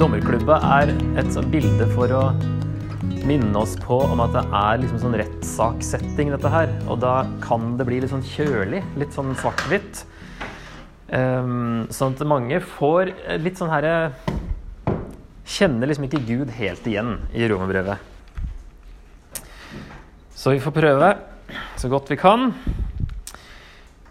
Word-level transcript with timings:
dommerklubba 0.00 0.56
er 0.80 0.90
et 1.20 1.34
bilde 1.52 1.84
for 1.92 2.08
å 2.16 2.20
minne 3.28 3.52
oss 3.60 3.74
på 3.82 3.98
om 4.00 4.22
at 4.24 4.32
det 4.32 4.42
er 4.56 4.78
liksom 4.80 5.00
sånn 5.02 5.16
rettssakssetting, 5.20 6.30
dette 6.32 6.48
her. 6.48 6.70
Og 6.88 7.02
da 7.02 7.26
kan 7.44 7.74
det 7.76 7.84
bli 7.84 7.98
litt 8.00 8.12
sånn 8.12 8.24
kjølig, 8.24 8.80
litt 8.96 9.12
sånn 9.12 9.34
svart-hvitt. 9.36 10.06
Um, 11.12 11.84
sånn 11.92 12.14
at 12.16 12.22
mange 12.24 12.62
får 12.78 13.10
litt 13.42 13.60
sånn 13.60 13.72
herre 13.72 14.12
Kjenner 15.50 15.90
liksom 15.90 16.04
ikke 16.06 16.20
Gud 16.28 16.52
helt 16.54 16.84
igjen 16.86 17.16
i 17.34 17.48
romerbrevet. 17.50 17.98
Så 20.30 20.54
vi 20.54 20.62
får 20.62 20.76
prøve 20.76 21.08
så 21.80 21.90
godt 21.90 22.12
vi 22.12 22.16
kan. 22.20 22.52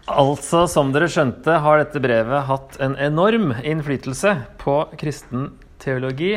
Altså, 0.10 0.66
som 0.68 0.92
dere 0.92 1.08
skjønte, 1.10 1.56
har 1.64 1.80
dette 1.80 2.04
brevet 2.04 2.46
hatt 2.50 2.78
en 2.84 2.98
enorm 3.00 3.56
innflytelse 3.64 4.36
på 4.60 4.76
kristen 5.00 5.48
teologi. 5.82 6.34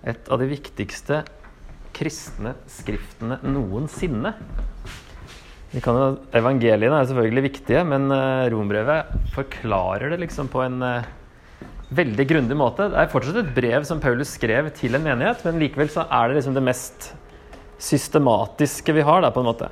Et 0.00 0.32
av 0.32 0.40
de 0.40 0.48
viktigste 0.48 1.22
kristne 1.96 2.54
skriftene 2.70 3.40
noensinne. 3.44 4.32
Jo, 5.70 5.94
evangeliene 6.34 6.98
er 6.98 7.06
selvfølgelig 7.06 7.46
viktige, 7.46 7.82
men 7.86 8.08
uh, 8.10 8.48
rombrevet 8.50 9.12
forklarer 9.36 10.10
det 10.10 10.22
liksom 10.24 10.48
på 10.50 10.64
en 10.64 10.80
uh, 10.82 11.10
veldig 11.94 12.26
grundig 12.32 12.56
måte. 12.58 12.88
Det 12.90 12.98
er 12.98 13.12
fortsatt 13.12 13.38
et 13.42 13.52
brev 13.54 13.86
som 13.86 14.02
Paulus 14.02 14.32
skrev 14.34 14.72
til 14.74 14.96
en 14.98 15.04
menighet, 15.04 15.44
men 15.46 15.60
likevel 15.62 15.92
så 15.92 16.08
er 16.08 16.30
det 16.30 16.40
liksom 16.40 16.56
det 16.58 16.64
mest 16.66 17.12
systematiske 17.80 18.96
vi 18.96 19.06
har, 19.06 19.22
da, 19.22 19.30
på 19.34 19.44
en 19.44 19.50
måte. 19.52 19.70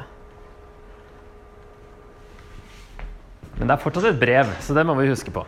Men 3.59 3.67
det 3.67 3.75
er 3.75 3.83
fortsatt 3.83 4.13
et 4.13 4.21
brev, 4.21 4.55
så 4.63 4.77
det 4.77 4.87
må 4.87 4.95
vi 5.01 5.11
huske 5.11 5.35
på. 5.35 5.43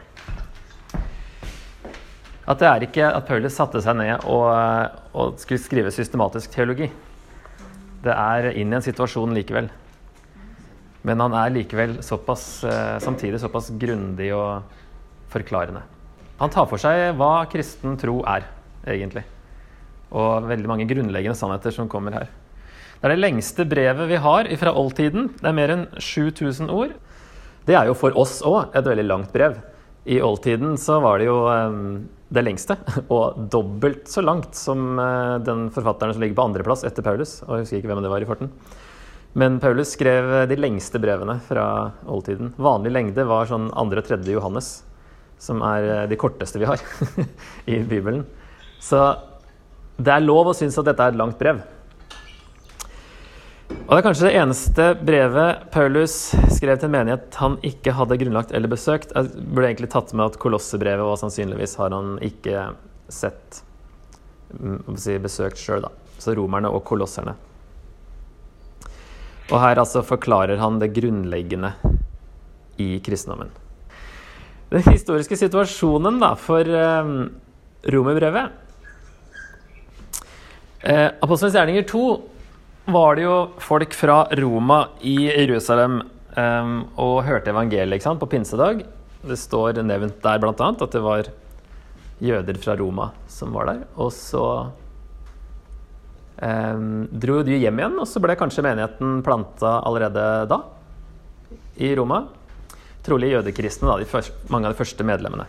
At 2.48 2.62
det 2.62 2.68
er 2.68 2.86
ikke 2.86 3.10
at 3.10 3.26
Paulus 3.28 3.56
satte 3.58 3.82
seg 3.84 3.98
ned 3.98 4.24
og, 4.28 4.48
og 5.12 5.40
skulle 5.40 5.60
skrive 5.60 5.92
systematisk 5.94 6.54
teologi. 6.54 6.88
Det 8.00 8.14
er 8.14 8.52
inn 8.56 8.72
i 8.72 8.78
en 8.78 8.84
situasjon 8.84 9.34
likevel. 9.36 9.68
Men 11.04 11.20
han 11.24 11.36
er 11.36 11.52
likevel 11.52 11.98
såpass, 12.04 12.64
eh, 12.64 12.96
samtidig 13.00 13.40
såpass 13.40 13.70
grundig 13.80 14.30
og 14.36 14.62
forklarende. 15.32 15.82
Han 16.40 16.52
tar 16.52 16.68
for 16.68 16.80
seg 16.80 17.14
hva 17.20 17.44
kristen 17.52 17.96
tro 18.00 18.20
er, 18.28 18.46
egentlig. 18.88 19.24
Og 20.10 20.48
veldig 20.48 20.68
mange 20.68 20.88
grunnleggende 20.88 21.36
sannheter 21.36 21.74
som 21.76 21.88
kommer 21.88 22.16
her. 22.16 22.30
Det 23.00 23.08
er 23.08 23.14
det 23.14 23.22
lengste 23.22 23.64
brevet 23.68 24.08
vi 24.10 24.20
har 24.20 24.48
fra 24.60 24.72
oldtiden. 24.76 25.30
Det 25.40 25.48
er 25.48 25.56
mer 25.56 25.72
enn 25.72 25.86
7000 25.96 26.72
ord. 26.72 26.96
Det 27.68 27.76
er 27.76 27.88
jo 27.88 27.96
for 27.96 28.16
oss 28.18 28.40
òg 28.44 28.74
et 28.76 28.84
veldig 28.84 29.06
langt 29.06 29.32
brev. 29.32 29.56
I 30.08 30.20
oldtiden 30.24 30.76
så 30.80 30.98
var 31.00 31.20
det 31.20 31.28
jo 31.28 31.38
um, 31.48 32.08
det 32.30 32.44
lengste, 32.46 32.76
og 33.14 33.40
dobbelt 33.52 34.08
så 34.10 34.22
langt 34.24 34.54
som 34.58 34.98
uh, 34.98 35.38
den 35.42 35.68
forfatteren 35.74 36.14
som 36.14 36.22
ligger 36.22 36.38
på 36.38 36.46
andreplass 36.50 36.84
etter 36.86 37.06
Paulus. 37.06 37.40
Og 37.46 37.56
jeg 37.56 37.66
husker 37.66 37.80
ikke 37.80 37.90
hvem 37.92 38.04
det 38.04 38.12
var 38.12 38.22
i 38.22 38.28
farten. 38.28 38.52
Men 39.38 39.60
Paulus 39.62 39.92
skrev 39.94 40.48
de 40.50 40.58
lengste 40.58 40.98
brevene 41.02 41.36
fra 41.46 41.64
oldtiden. 42.10 42.52
Vanlig 42.58 42.94
lengde 42.94 43.26
var 43.28 43.50
sånn 43.50 43.68
andre 43.78 44.02
og 44.02 44.08
tredje 44.08 44.34
Johannes, 44.34 44.70
som 45.42 45.62
er 45.66 45.90
uh, 45.90 46.06
de 46.10 46.18
korteste 46.20 46.62
vi 46.62 46.70
har 46.70 46.82
i 47.74 47.82
Bibelen. 47.82 48.24
Så 48.80 49.02
det 50.00 50.14
er 50.14 50.24
lov 50.24 50.50
å 50.50 50.56
synes 50.56 50.78
at 50.80 50.88
dette 50.88 51.04
er 51.04 51.12
et 51.12 51.20
langt 51.20 51.38
brev. 51.40 51.60
Og 53.90 53.96
Det 53.96 54.04
er 54.04 54.06
kanskje 54.06 54.28
det 54.28 54.38
eneste 54.38 54.84
brevet 55.02 55.62
Paulus 55.74 56.12
skrev 56.54 56.76
til 56.78 56.86
en 56.86 56.92
menighet 56.94 57.34
han 57.40 57.56
ikke 57.66 57.96
hadde 57.98 58.20
grunnlagt 58.20 58.52
eller 58.54 58.70
besøkt. 58.70 59.10
Jeg 59.10 59.42
burde 59.50 59.66
egentlig 59.66 59.90
tatt 59.90 60.12
med 60.14 60.28
at 60.28 60.38
Kolossebrevet 60.38 61.02
og 61.02 61.18
sannsynligvis 61.18 61.74
har 61.80 61.90
han 61.96 62.12
ikke 62.22 62.68
sett 63.10 63.58
mm, 64.54 64.94
si, 64.94 65.18
besøkt 65.18 65.58
sjøl, 65.58 65.82
da. 65.82 65.90
Så 66.22 66.36
romerne 66.38 66.70
og 66.70 66.84
kolosserne. 66.86 67.34
Og 69.50 69.58
her 69.58 69.82
altså 69.82 70.06
forklarer 70.06 70.62
han 70.62 70.78
det 70.78 70.92
grunnleggende 70.94 71.74
i 72.78 72.92
kristendommen. 73.02 73.50
Den 74.70 74.86
historiske 74.86 75.34
situasjonen 75.34 76.22
da, 76.22 76.36
for 76.38 76.62
eh, 76.62 77.14
romerbrevet 77.90 78.54
eh, 80.86 81.08
Apostelens 81.10 81.58
gjerninger 81.58 81.90
2 81.90 82.04
var 82.92 83.16
det 83.16 83.26
jo 83.26 83.36
folk 83.62 83.94
fra 83.96 84.22
Roma 84.38 84.80
i 85.06 85.16
Jerusalem 85.28 86.00
um, 86.36 86.74
og 87.00 87.22
hørte 87.26 87.52
evangeliet 87.52 88.04
sant, 88.04 88.20
på 88.20 88.28
pinsedag. 88.30 88.84
Det 89.20 89.36
står 89.36 89.82
nevnt 89.84 90.22
der 90.24 90.40
bl.a. 90.42 90.54
at 90.56 90.94
det 90.94 91.02
var 91.04 91.30
jøder 92.20 92.60
fra 92.60 92.76
Roma 92.78 93.10
som 93.28 93.54
var 93.56 93.70
der. 93.70 93.84
Og 94.00 94.12
så 94.14 94.44
um, 96.40 97.06
dro 97.10 97.40
de 97.46 97.60
hjem 97.60 97.80
igjen, 97.82 97.96
og 98.00 98.08
så 98.08 98.22
ble 98.22 98.36
kanskje 98.38 98.64
menigheten 98.66 99.20
planta 99.26 99.78
allerede 99.84 100.26
da 100.50 100.62
i 101.80 101.94
Roma. 101.96 102.24
Trolig 103.06 103.32
jødekristne, 103.32 103.88
da, 103.88 104.08
første, 104.08 104.52
mange 104.52 104.68
av 104.68 104.74
de 104.74 104.80
første 104.82 105.06
medlemmene. 105.06 105.48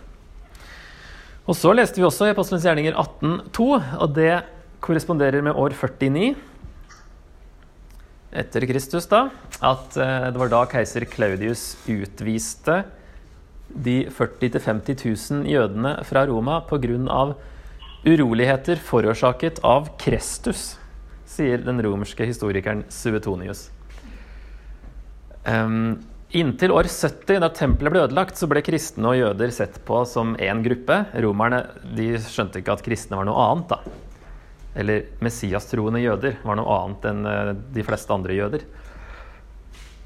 Og 1.50 1.58
så 1.58 1.74
leste 1.74 2.00
vi 2.00 2.06
også 2.08 2.30
i 2.30 2.32
Apostelens 2.36 2.64
gjerninger 2.68 2.96
18.2, 2.96 3.68
og 3.98 4.14
det 4.16 4.34
korresponderer 4.82 5.44
med 5.46 5.58
år 5.58 5.74
49 5.76 6.36
etter 8.32 8.66
Kristus, 8.70 9.08
da, 9.12 9.28
at 9.60 9.98
eh, 10.00 10.28
det 10.32 10.40
var 10.40 10.52
da 10.52 10.64
keiser 10.70 11.06
Claudius 11.10 11.76
utviste 11.90 12.82
de 13.72 14.06
40 14.12 14.52
000-50 14.58 15.04
000 15.32 15.50
jødene 15.52 15.96
fra 16.08 16.26
Roma 16.28 16.62
pga. 16.68 17.36
uroligheter 18.04 18.80
forårsaket 18.82 19.60
av 19.64 19.92
Krestus, 20.00 20.78
sier 21.26 21.62
den 21.64 21.82
romerske 21.84 22.26
historikeren 22.26 22.84
Suetonius. 22.90 23.70
Um, 25.46 26.02
inntil 26.30 26.72
år 26.72 26.90
70, 26.90 27.40
da 27.42 27.50
tempelet 27.50 27.94
ble 27.94 28.04
ødelagt, 28.06 28.38
så 28.38 28.50
ble 28.50 28.64
kristne 28.66 29.14
og 29.14 29.20
jøder 29.20 29.54
sett 29.54 29.80
på 29.86 30.04
som 30.06 30.36
én 30.38 30.64
gruppe. 30.66 31.04
Romerne 31.24 31.66
de 31.96 32.14
skjønte 32.22 32.62
ikke 32.62 32.76
at 32.76 32.86
kristne 32.86 33.20
var 33.20 33.30
noe 33.30 33.50
annet. 33.52 33.76
da 33.76 34.11
eller 34.76 35.10
messiastroende 35.24 36.02
jøder, 36.02 36.38
var 36.46 36.58
noe 36.60 36.78
annet 36.78 37.10
enn 37.10 37.28
eh, 37.28 37.52
de 37.76 37.84
fleste 37.86 38.14
andre 38.16 38.38
jøder. 38.38 38.64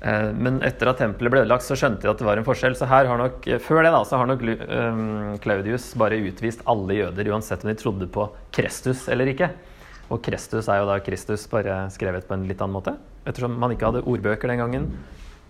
Eh, 0.02 0.32
men 0.34 0.58
etter 0.66 0.90
at 0.90 1.00
tempelet 1.02 1.34
ble 1.34 1.44
ødelagt, 1.44 1.68
så 1.68 1.78
skjønte 1.78 2.06
de 2.06 2.12
at 2.12 2.22
det 2.22 2.28
var 2.28 2.42
en 2.42 2.48
forskjell. 2.48 2.78
Så 2.78 2.90
her 2.90 3.10
har 3.12 3.22
nok, 3.22 3.46
eh, 3.48 3.62
før 3.62 3.86
det 3.86 3.94
da, 3.94 4.02
så 4.08 4.22
har 4.22 4.30
nok 4.32 4.44
Claudius 5.46 5.92
bare 6.02 6.22
utvist 6.32 6.66
alle 6.72 7.00
jøder, 7.02 7.32
uansett 7.34 7.66
om 7.66 7.72
de 7.72 7.78
trodde 7.80 8.10
på 8.10 8.28
Krestus 8.56 9.08
eller 9.14 9.34
ikke. 9.34 9.52
Og 10.14 10.22
Krestus 10.26 10.70
er 10.70 10.82
jo 10.82 10.90
da 10.90 11.00
Kristus, 11.02 11.48
bare 11.50 11.86
skrevet 11.94 12.28
på 12.28 12.38
en 12.38 12.46
litt 12.50 12.62
annen 12.62 12.78
måte. 12.78 12.98
Ettersom 13.26 13.58
man 13.58 13.74
ikke 13.74 13.90
hadde 13.90 14.06
ordbøker 14.06 14.50
den 14.52 14.62
gangen 14.62 14.94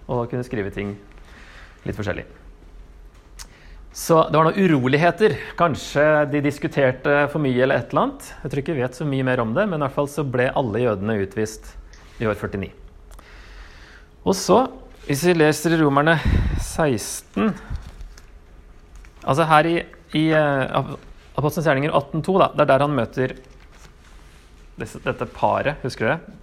og 0.06 0.28
kunne 0.32 0.46
skrive 0.48 0.72
ting 0.72 0.96
litt 1.86 1.98
forskjellig. 1.98 2.45
Så 3.96 4.18
det 4.28 4.36
var 4.36 4.50
noen 4.50 4.60
uroligheter. 4.60 5.38
Kanskje 5.56 6.04
de 6.28 6.42
diskuterte 6.44 7.14
for 7.32 7.40
mye 7.40 7.62
eller 7.64 7.80
et 7.80 7.94
eller 7.94 8.02
annet. 8.02 8.26
Jeg 8.42 8.52
tror 8.52 8.62
ikke 8.62 8.74
vi 8.76 8.84
vet 8.84 8.98
så 8.98 9.08
mye 9.08 9.24
mer 9.24 9.40
om 9.40 9.54
det, 9.56 9.64
men 9.72 9.80
i 9.80 9.86
hvert 9.86 9.96
fall 9.96 10.10
så 10.12 10.26
ble 10.28 10.50
alle 10.52 10.82
jødene 10.84 11.16
utvist 11.24 11.70
i 12.20 12.28
år 12.28 12.36
49. 12.36 12.68
Og 14.28 14.36
så, 14.36 14.60
hvis 15.08 15.24
vi 15.30 15.38
leser 15.38 15.78
Romerne 15.80 16.18
16 16.60 17.54
Altså 19.26 19.48
her 19.50 19.66
i, 19.66 19.76
i 20.20 20.26
uh, 20.38 20.92
Apostelens 21.40 21.66
gjerninger 21.66 21.96
18.2, 21.96 22.36
da, 22.44 22.52
det 22.52 22.62
er 22.66 22.70
der 22.70 22.84
han 22.84 22.94
møter 23.00 23.34
dette, 24.76 25.00
dette 25.08 25.26
paret, 25.34 25.80
husker 25.82 26.12
dere? 26.12 26.36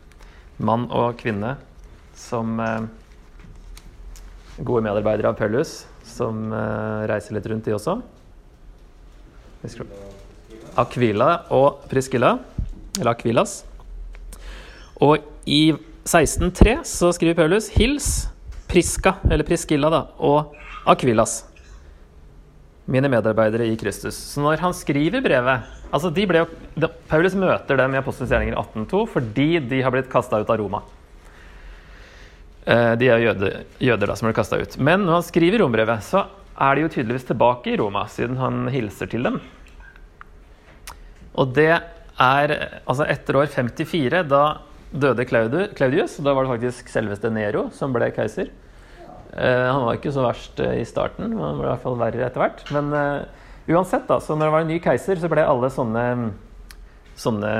Mann 0.58 0.88
og 0.90 1.20
kvinne 1.20 1.52
som 2.18 2.56
uh, 2.58 2.88
gode 4.58 4.82
medarbeidere 4.88 5.30
av 5.30 5.38
Paulus 5.38 5.82
som 6.12 6.50
uh, 6.52 7.04
reiser 7.10 7.36
litt 7.36 7.48
rundt, 7.50 7.66
de 7.66 7.76
også. 7.76 7.98
Aquila 10.78 11.30
og 11.54 11.84
Priscilla, 11.90 12.36
eller 12.98 13.12
Aquilas. 13.14 13.62
Og 15.02 15.22
i 15.46 15.72
16.3 16.04 16.82
så 16.88 17.12
skriver 17.14 17.38
Paulus 17.38 17.70
'Hils 17.70 18.28
Priska, 18.68 19.16
eller 19.28 19.44
Priscilla, 19.44 19.90
da, 19.92 20.06
og 20.18 20.54
Aquilas, 20.88 21.44
mine 22.86 23.10
medarbeidere 23.12 23.66
i 23.68 23.76
Kristus'. 23.76 24.16
Så 24.32 24.40
når 24.40 24.62
han 24.62 24.74
skriver 24.74 25.22
brevet 25.22 25.68
altså 25.92 26.10
de 26.10 26.24
ble, 26.26 26.46
Paulus 27.08 27.36
møter 27.36 27.76
dem 27.76 27.94
i 27.94 28.00
Apostelens 28.00 28.32
gjerninger 28.32 28.56
18.2 28.56 29.02
fordi 29.12 29.60
de 29.60 29.82
har 29.84 29.92
blitt 29.92 30.10
kasta 30.10 30.40
ut 30.40 30.50
av 30.50 30.58
Roma. 30.58 30.80
Eh, 32.66 32.92
de 32.98 33.08
er 33.10 33.24
jøder, 33.24 33.58
jøder 33.82 34.10
da, 34.12 34.16
som 34.18 34.28
ble 34.28 34.36
kasta 34.36 34.60
ut. 34.60 34.76
Men 34.78 35.06
når 35.06 35.18
han 35.18 35.26
skriver 35.26 35.62
rombrevet, 35.64 36.04
så 36.06 36.26
er 36.52 36.76
de 36.76 36.84
jo 36.84 36.92
tydeligvis 36.94 37.26
tilbake 37.30 37.72
i 37.72 37.78
Roma, 37.80 38.04
siden 38.12 38.38
han 38.38 38.66
hilser 38.70 39.10
til 39.10 39.26
dem. 39.26 39.40
Og 41.32 41.54
det 41.56 41.72
er 41.72 42.54
altså 42.84 43.08
etter 43.08 43.40
år 43.40 43.50
54. 43.50 44.24
Da 44.30 44.44
døde 44.92 45.24
Claudius. 45.24 46.18
Da 46.20 46.34
var 46.36 46.44
det 46.44 46.52
faktisk 46.52 46.90
selveste 46.92 47.32
Nero 47.32 47.70
som 47.74 47.94
ble 47.94 48.10
keiser. 48.14 48.52
Eh, 49.32 49.68
han 49.68 49.86
var 49.86 49.96
ikke 49.96 50.12
så 50.12 50.26
verst 50.26 50.60
eh, 50.60 50.82
i 50.82 50.88
starten, 50.88 51.32
men 51.32 51.46
han 51.46 51.60
ble 51.60 51.70
i 51.70 51.72
hvert 51.72 51.86
fall 51.86 51.96
verre 52.00 52.26
etter 52.28 52.44
hvert. 52.44 52.66
Men 52.74 52.92
Uansett, 53.70 54.08
da, 54.08 54.18
så 54.20 54.34
når 54.34 54.48
det 54.48 54.52
var 54.52 54.64
en 54.64 54.72
ny 54.72 54.78
keiser, 54.82 55.20
så 55.22 55.28
ble 55.30 55.44
alle 55.46 55.68
sånne, 55.70 56.04
sånne 57.18 57.52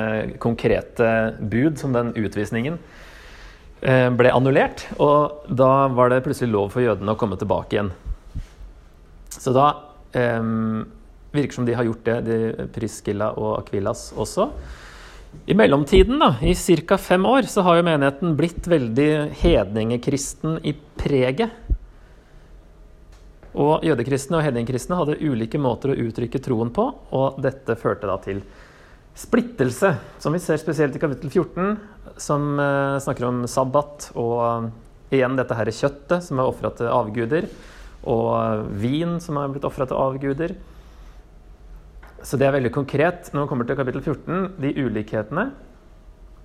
konkrete 0.43 1.11
bud, 1.39 1.79
som 1.79 1.95
den 1.95 2.11
utvisningen, 2.19 2.79
ble 3.83 4.31
annullert. 4.31 4.87
Og 5.03 5.47
da 5.51 5.89
var 5.91 6.13
det 6.13 6.23
plutselig 6.27 6.53
lov 6.53 6.73
for 6.75 6.85
jødene 6.85 7.15
å 7.15 7.19
komme 7.19 7.39
tilbake 7.41 7.77
igjen. 7.77 7.93
Så 9.33 9.55
da 9.57 9.67
um, 10.15 10.85
virker 11.33 11.57
som 11.57 11.67
de 11.67 11.75
har 11.75 11.89
gjort 11.89 12.05
det, 12.07 12.17
de 12.29 12.69
Priscilla 12.75 13.33
og 13.35 13.57
Akvilas 13.63 14.11
også. 14.15 14.51
I 15.49 15.57
mellomtiden, 15.57 16.19
da, 16.21 16.35
i 16.45 16.53
ca. 16.55 16.99
fem 17.01 17.25
år, 17.27 17.49
så 17.49 17.65
har 17.65 17.79
jo 17.79 17.87
menigheten 17.87 18.35
blitt 18.37 18.69
veldig 18.69 19.33
hedningekristen 19.41 20.59
i 20.69 20.75
preget. 21.01 21.55
Og 23.53 23.85
jødekristne 23.85 24.39
og 24.39 24.45
hedningkristne 24.47 24.97
hadde 24.97 25.19
ulike 25.21 25.61
måter 25.61 25.93
å 25.93 25.97
uttrykke 26.05 26.41
troen 26.41 26.73
på, 26.73 26.85
og 27.17 27.41
dette 27.45 27.77
førte 27.81 28.09
da 28.09 28.19
til 28.21 28.45
splittelse, 29.17 29.91
som 30.21 30.33
vi 30.33 30.41
ser 30.41 30.61
spesielt 30.61 30.97
i 30.97 31.01
kapittel 31.01 31.33
14, 31.33 31.75
som 32.23 32.55
uh, 32.61 33.01
snakker 33.03 33.27
om 33.29 33.43
sabbat 33.51 34.11
og 34.15 34.37
uh, 34.41 34.69
igjen 35.13 35.37
dette 35.39 35.57
her 35.59 35.71
kjøttet 35.75 36.25
som 36.27 36.41
er 36.41 36.51
ofra 36.51 36.71
til 36.79 36.91
avguder, 36.93 37.49
og 38.03 38.29
uh, 38.33 38.63
vin 38.83 39.19
som 39.23 39.41
er 39.41 39.51
blitt 39.53 39.67
ofra 39.69 39.89
til 39.91 39.99
avguder. 39.99 40.55
Så 42.23 42.39
det 42.39 42.47
er 42.47 42.55
veldig 42.55 42.73
konkret 42.75 43.33
når 43.33 43.45
man 43.45 43.51
kommer 43.51 43.69
til 43.69 43.79
kapittel 43.79 44.05
14, 44.05 44.55
de 44.63 44.75
ulikhetene. 44.79 45.49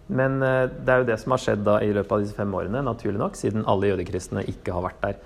Men 0.07 0.39
det 0.39 0.87
er 0.87 1.01
jo 1.01 1.07
det 1.09 1.17
som 1.19 1.33
har 1.35 1.41
skjedd 1.43 1.65
da 1.67 1.81
i 1.83 1.89
løpet 1.91 2.13
av 2.15 2.21
disse 2.23 2.37
fem 2.37 2.53
årene, 2.55 2.79
naturlig 2.87 3.19
nok, 3.19 3.35
siden 3.35 3.65
alle 3.67 3.89
jødekristne 3.89 4.45
ikke 4.47 4.71
har 4.71 4.85
vært 4.85 5.01
der. 5.03 5.17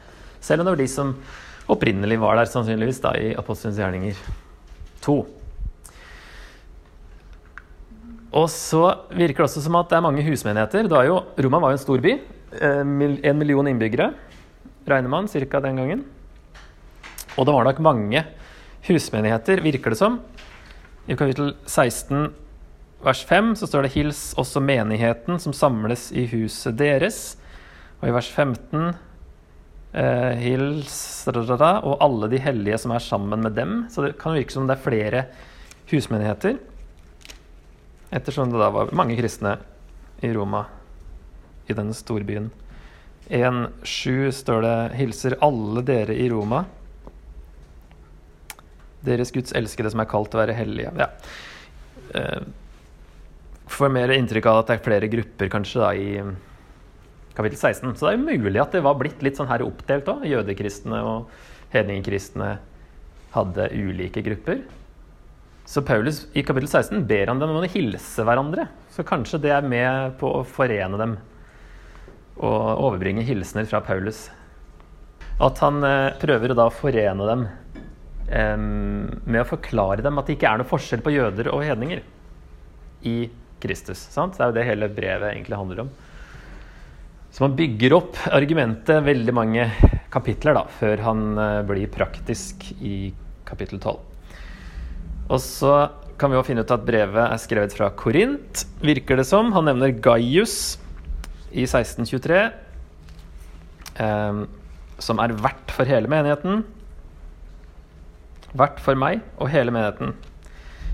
Selv 0.41 0.63
om 0.63 0.67
det 0.67 0.73
var 0.73 0.81
de 0.81 0.87
som 0.89 1.11
opprinnelig 1.71 2.17
var 2.19 2.39
der, 2.39 2.49
sannsynligvis, 2.49 2.99
da, 3.03 3.13
i 3.13 3.35
Apostelens 3.37 3.77
gjerninger 3.77 4.17
2. 5.05 5.19
Og 8.31 8.47
så 8.47 8.83
virker 9.11 9.41
det 9.41 9.47
også 9.49 9.63
som 9.65 9.75
at 9.75 9.89
det 9.91 9.97
er 9.97 10.05
mange 10.05 10.23
husmenigheter. 10.23 10.87
Det 10.87 10.95
var 10.95 11.07
jo, 11.07 11.17
Roma 11.43 11.59
var 11.59 11.73
jo 11.73 11.79
en 11.79 11.83
stor 11.83 12.03
by. 12.03 12.13
Eh, 12.51 12.79
en 12.81 13.39
million 13.39 13.67
innbyggere, 13.67 14.11
regner 14.87 15.11
man, 15.11 15.27
ca. 15.27 15.59
den 15.59 15.81
gangen. 15.81 16.05
Og 17.37 17.45
det 17.47 17.55
var 17.55 17.67
nok 17.67 17.79
mange 17.83 18.23
husmenigheter, 18.87 19.61
virker 19.63 19.91
det 19.91 19.99
som. 19.99 20.19
I 21.07 21.15
kapittel 21.19 21.55
16 21.65 22.31
vers 23.03 23.23
5 23.25 23.55
så 23.55 23.67
står 23.67 23.83
det 23.83 23.93
'Hils 23.95 24.33
også 24.37 24.61
menigheten 24.61 25.39
som 25.39 25.53
samles 25.53 26.11
i 26.11 26.27
huset 26.27 26.77
deres'. 26.77 27.37
Og 28.01 28.09
i 28.09 28.11
vers 28.11 28.29
15 28.29 28.95
eh, 29.93 30.33
hils 30.39 31.27
og 31.27 31.97
alle 32.01 32.29
de 32.29 32.39
hellige 32.39 32.77
som 32.77 32.91
er 32.91 32.99
sammen 32.99 33.41
med 33.41 33.55
dem. 33.55 33.87
Så 33.89 34.05
det 34.05 34.17
kan 34.17 34.33
virke 34.33 34.51
som 34.51 34.67
det 34.67 34.77
er 34.77 34.89
flere 34.89 35.25
husmenigheter. 35.91 36.57
Ettersom 38.11 38.51
det 38.51 38.59
da 38.59 38.69
var 38.73 38.91
mange 38.95 39.15
kristne 39.15 39.55
i 40.21 40.33
Roma, 40.35 40.65
i 41.67 41.75
denne 41.77 41.95
storbyen. 41.95 42.49
1.7 43.31 44.31
står 44.35 44.61
det 44.65 44.77
'Hilser 44.97 45.37
alle 45.41 45.81
dere 45.87 46.15
i 46.15 46.29
Roma'. 46.29 46.65
Deres 49.01 49.31
Guds 49.31 49.53
elskede 49.55 49.91
som 49.91 50.03
er 50.03 50.09
kalt 50.11 50.35
å 50.35 50.41
være 50.41 50.53
hellige. 50.57 50.91
Ja. 50.99 51.07
Eh, 52.13 52.41
får 53.67 53.89
mer 53.89 54.11
inntrykk 54.11 54.45
av 54.45 54.59
at 54.59 54.67
det 54.67 54.75
er 54.75 54.83
flere 54.83 55.07
grupper 55.07 55.49
kanskje 55.49 55.79
da 55.79 55.93
i 55.95 56.09
kapittel 57.33 57.57
16. 57.57 57.95
Så 57.95 58.05
det 58.05 58.11
er 58.11 58.17
jo 58.19 58.41
mulig 58.43 58.61
at 58.61 58.75
det 58.75 58.83
var 58.83 58.99
blitt 58.99 59.23
litt 59.23 59.39
sånn 59.39 59.47
her 59.47 59.63
oppdelt 59.63 60.11
òg. 60.11 60.27
Jødekristne 60.27 60.99
og 61.07 61.31
hedningkristne 61.71 62.57
hadde 63.31 63.71
ulike 63.71 64.21
grupper. 64.25 64.59
Så 65.65 65.83
Paulus 65.85 66.23
i 66.33 66.43
kapittel 66.43 66.69
16 66.69 67.05
ber 67.07 67.29
han 67.29 67.39
dem 67.39 67.53
om 67.53 67.61
å 67.61 67.69
hilse 67.69 68.25
hverandre. 68.25 68.67
Så 68.91 69.05
kanskje 69.07 69.39
det 69.43 69.53
er 69.55 69.67
med 69.67 70.17
på 70.19 70.31
å 70.39 70.45
forene 70.47 70.99
dem 70.99 71.17
og 72.41 72.85
overbringe 72.87 73.25
hilsener 73.27 73.67
fra 73.69 73.83
Paulus. 73.85 74.25
At 75.41 75.61
han 75.61 75.81
eh, 75.85 76.13
prøver 76.21 76.53
å 76.53 76.57
da 76.57 76.69
forene 76.73 77.27
dem 77.29 77.49
med 78.31 79.41
å 79.41 79.47
forklare 79.49 80.03
dem 80.05 80.19
at 80.21 80.29
det 80.29 80.37
ikke 80.37 80.47
er 80.47 80.61
noe 80.61 80.69
forskjell 80.69 81.01
på 81.03 81.11
jøder 81.11 81.49
og 81.51 81.65
hedninger 81.67 81.99
i 83.03 83.15
Kristus. 83.59 84.05
Sant? 84.13 84.37
Det 84.37 84.45
er 84.45 84.51
jo 84.51 84.55
det 84.55 84.67
hele 84.69 84.87
brevet 84.93 85.33
egentlig 85.33 85.59
handler 85.59 85.83
om. 85.83 85.89
Så 87.31 87.43
man 87.43 87.57
bygger 87.59 87.95
opp 87.95 88.19
argumentet 88.31 89.03
veldig 89.03 89.35
mange 89.35 89.67
kapitler 90.11 90.55
da, 90.57 90.65
før 90.79 91.03
han 91.07 91.27
eh, 91.39 91.59
blir 91.67 91.91
praktisk 91.91 92.65
i 92.79 93.11
kapittel 93.47 93.79
12. 93.79 94.10
Og 95.29 95.39
så 95.43 95.75
kan 96.21 96.31
vi 96.31 96.37
jo 96.37 96.45
finne 96.45 96.63
ut 96.63 96.73
at 96.73 96.85
brevet 96.85 97.23
er 97.23 97.41
skrevet 97.41 97.73
fra 97.73 97.89
Korint, 97.97 98.65
virker 98.83 99.17
det 99.17 99.25
som. 99.29 99.49
Han 99.55 99.65
nevner 99.69 99.93
Gaius 100.03 100.77
i 101.51 101.65
1623, 101.65 102.43
eh, 104.05 104.43
som 105.01 105.21
er 105.23 105.35
vert 105.41 105.73
for 105.73 105.89
hele 105.89 106.11
menigheten. 106.11 106.61
Vert 108.53 108.81
for 108.83 108.99
meg 108.99 109.23
og 109.39 109.49
hele 109.49 109.73
menigheten 109.73 110.13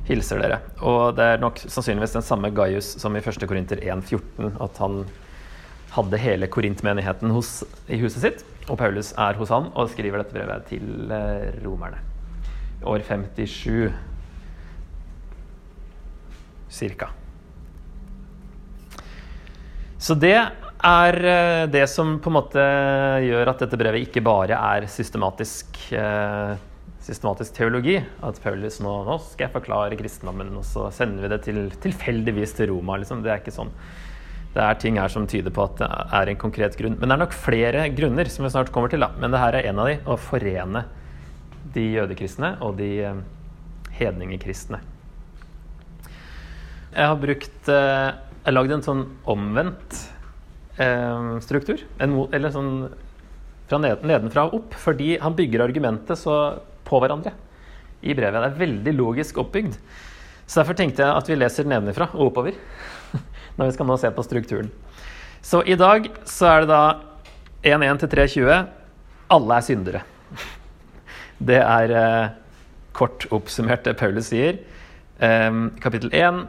hilser 0.07 0.39
dere. 0.39 0.61
Og 0.79 1.17
det 1.17 1.25
er 1.33 1.41
nok 1.43 1.59
sannsynligvis 1.65 2.15
den 2.15 2.25
samme 2.25 2.51
Gaius 2.55 2.93
som 3.01 3.15
i 3.17 3.21
1. 3.21 3.43
Korinter 3.49 3.81
1,14, 3.83 4.53
at 4.63 4.79
han 4.83 5.01
hadde 5.97 6.19
hele 6.21 6.47
Korint-menigheten 6.51 7.33
i 7.33 7.99
huset 7.99 8.21
sitt. 8.23 8.45
Og 8.67 8.77
Paulus 8.79 9.13
er 9.17 9.37
hos 9.39 9.51
han 9.53 9.71
og 9.73 9.91
skriver 9.91 10.21
dette 10.21 10.35
brevet 10.35 10.67
til 10.69 11.11
eh, 11.11 11.51
romerne. 11.63 11.99
År 12.87 13.03
57 13.07 13.91
cirka. 16.69 17.09
Så 19.97 20.15
det 20.19 20.37
er 20.37 21.17
eh, 21.25 21.65
det 21.73 21.85
som 21.89 22.17
på 22.21 22.29
en 22.29 22.37
måte 22.37 22.63
gjør 23.25 23.49
at 23.51 23.63
dette 23.63 23.79
brevet 23.79 24.05
ikke 24.05 24.23
bare 24.25 24.57
er 24.57 24.85
systematisk, 24.91 25.79
eh, 25.97 26.53
systematisk 27.03 27.55
teologi. 27.57 27.97
At 28.23 28.41
Paulus 28.43 28.79
nå, 28.83 28.93
nå 29.07 29.17
skal 29.25 29.47
jeg 29.47 29.55
forklare 29.55 29.97
kristendommen, 29.99 30.53
og 30.59 30.67
så 30.67 30.89
sender 30.93 31.25
vi 31.25 31.31
det 31.33 31.41
til, 31.47 31.63
tilfeldigvis 31.87 32.53
til 32.59 32.71
Roma. 32.75 32.99
Liksom. 33.01 33.23
Det 33.25 33.33
er 33.33 33.41
ikke 33.41 33.57
sånn 33.57 33.73
det 34.57 34.63
er 34.63 34.77
ting 34.81 34.95
her 34.97 35.11
som 35.11 35.27
tyder 35.29 35.53
på 35.53 35.67
at 35.67 35.75
det 35.77 35.87
er 36.17 36.31
en 36.31 36.39
konkret 36.41 36.77
grunn. 36.79 36.95
Men 36.97 37.11
det 37.11 37.13
er 37.13 37.21
nok 37.21 37.35
flere 37.35 37.83
grunner, 37.93 38.29
som 38.31 38.45
vi 38.45 38.49
snart 38.49 38.71
kommer 38.73 38.89
til. 38.89 39.03
da. 39.05 39.11
Men 39.21 39.33
det 39.33 39.41
her 39.41 39.57
er 39.57 39.67
en 39.69 39.81
av 39.83 39.89
de, 39.91 39.97
å 40.09 40.17
forene 40.17 40.85
de 41.75 41.83
jødekristne 41.93 42.55
og 42.65 42.79
de 42.79 42.91
eh, 43.05 43.19
hedningekristne. 43.99 44.79
Jeg 46.97 47.11
har 47.11 47.19
brukt 47.21 47.69
eh, 47.69 48.07
Jeg 48.47 48.55
lagd 48.55 48.73
en 48.73 48.85
sånn 48.85 49.03
omvendt 49.29 49.97
eh, 50.81 51.35
struktur. 51.45 51.83
En, 52.01 52.15
eller 52.33 52.53
sånn 52.53 52.71
fra 53.67 53.79
nedenfra 53.81 54.47
og 54.47 54.61
opp. 54.61 54.77
Fordi 54.81 55.17
han 55.21 55.35
bygger 55.37 55.65
argumentet 55.67 56.17
så 56.17 56.37
på 56.87 57.01
hverandre 57.03 57.35
i 58.01 58.15
brevet. 58.17 58.39
Det 58.39 58.49
er 58.49 58.61
veldig 58.63 58.95
logisk 58.97 59.41
oppbygd. 59.43 59.77
Så 60.47 60.61
derfor 60.61 60.77
tenkte 60.79 61.03
jeg 61.03 61.11
at 61.11 61.29
vi 61.29 61.37
leser 61.37 61.67
nedenfra 61.67 62.09
og 62.15 62.29
oppover 62.29 62.55
når 63.57 63.67
vi 63.67 63.75
skal 63.75 63.89
nå 63.89 63.97
se 63.99 64.11
på 64.15 64.25
strukturen. 64.25 64.71
Så 65.43 65.61
i 65.67 65.77
dag 65.77 66.07
så 66.25 66.49
er 66.49 66.63
det 66.63 66.71
da 66.71 66.83
1.1 67.67 68.01
til 68.03 68.13
3.20. 68.15 68.67
Alle 69.37 69.57
er 69.59 69.67
syndere. 69.69 70.05
Det 71.51 71.59
er 71.61 71.91
eh, 71.93 72.29
kort 72.97 73.27
oppsummert 73.29 73.83
det 73.85 73.99
Paulus 73.99 74.31
sier. 74.31 74.63
Eh, 75.21 75.57
kapittel 75.83 76.09
1 76.15 76.47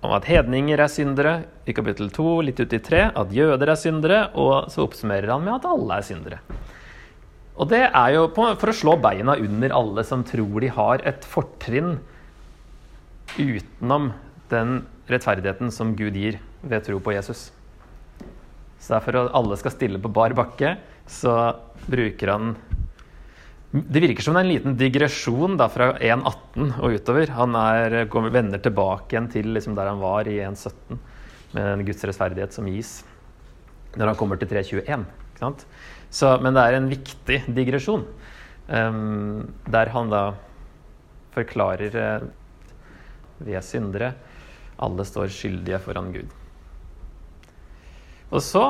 om 0.00 0.14
at 0.16 0.28
hedninger 0.28 0.80
er 0.80 0.90
syndere. 0.90 1.34
I 1.68 1.74
kapittel 1.76 2.08
2, 2.12 2.28
litt 2.46 2.60
ut 2.60 2.72
i 2.72 2.80
3, 2.80 3.02
at 3.20 3.34
jøder 3.34 3.72
er 3.72 3.78
syndere. 3.78 4.20
Og 4.38 4.70
så 4.72 4.86
oppsummerer 4.86 5.32
han 5.34 5.44
med 5.44 5.58
at 5.58 5.68
alle 5.68 5.98
er 6.00 6.06
syndere. 6.06 6.40
Og 7.60 7.68
det 7.68 7.82
er 7.84 8.14
jo 8.14 8.28
for 8.32 8.72
å 8.72 8.76
slå 8.76 8.96
beina 9.02 9.36
under 9.36 9.74
alle 9.76 10.04
som 10.08 10.24
tror 10.24 10.64
de 10.64 10.70
har 10.72 11.04
et 11.08 11.26
fortrinn 11.28 11.98
utenom 13.36 14.12
den 14.50 14.80
rettferdigheten 15.10 15.72
som 15.74 15.92
Gud 15.98 16.16
gir 16.16 16.40
ved 16.62 16.86
tro 16.86 16.96
på 17.02 17.12
Jesus. 17.14 17.50
Så 18.80 18.94
det 18.94 18.96
er 18.96 19.04
for 19.04 19.20
at 19.20 19.34
alle 19.36 19.58
skal 19.60 19.74
stille 19.74 20.00
på 20.00 20.12
bar 20.12 20.32
bakke, 20.38 20.78
så 21.04 21.34
bruker 21.90 22.32
han 22.32 22.54
Det 23.70 24.00
virker 24.02 24.24
som 24.26 24.34
det 24.34 24.40
er 24.40 24.46
en 24.48 24.50
liten 24.50 24.72
digresjon 24.74 25.52
da, 25.58 25.68
fra 25.70 25.92
1.18 26.02 26.72
og 26.82 26.94
utover. 26.96 27.30
Han 27.36 27.54
er, 27.54 28.00
vender 28.34 28.58
tilbake 28.58 29.14
igjen 29.14 29.28
til 29.30 29.52
liksom 29.54 29.76
der 29.78 29.92
han 29.92 30.00
var 30.02 30.26
i 30.26 30.40
1.17, 30.42 30.98
med 31.54 31.68
en 31.68 31.84
Guds 31.86 32.02
rettferdighet 32.02 32.56
som 32.56 32.66
gis, 32.66 32.90
når 33.94 34.10
han 34.10 34.18
kommer 34.18 34.40
til 34.40 34.50
3.21. 34.50 35.04
Så, 36.10 36.32
men 36.42 36.58
det 36.58 36.64
er 36.66 36.76
en 36.76 36.88
viktig 36.90 37.38
digresjon, 37.54 38.02
um, 38.66 39.46
der 39.70 39.92
han 39.94 40.10
da 40.10 40.24
forklarer 41.36 41.94
uh, 41.94 42.26
Vi 43.46 43.54
er 43.54 43.64
syndere. 43.64 44.10
Alle 44.82 45.06
står 45.06 45.30
skyldige 45.30 45.78
foran 45.84 46.10
Gud. 46.12 46.26
Og 48.34 48.42
så 48.42 48.64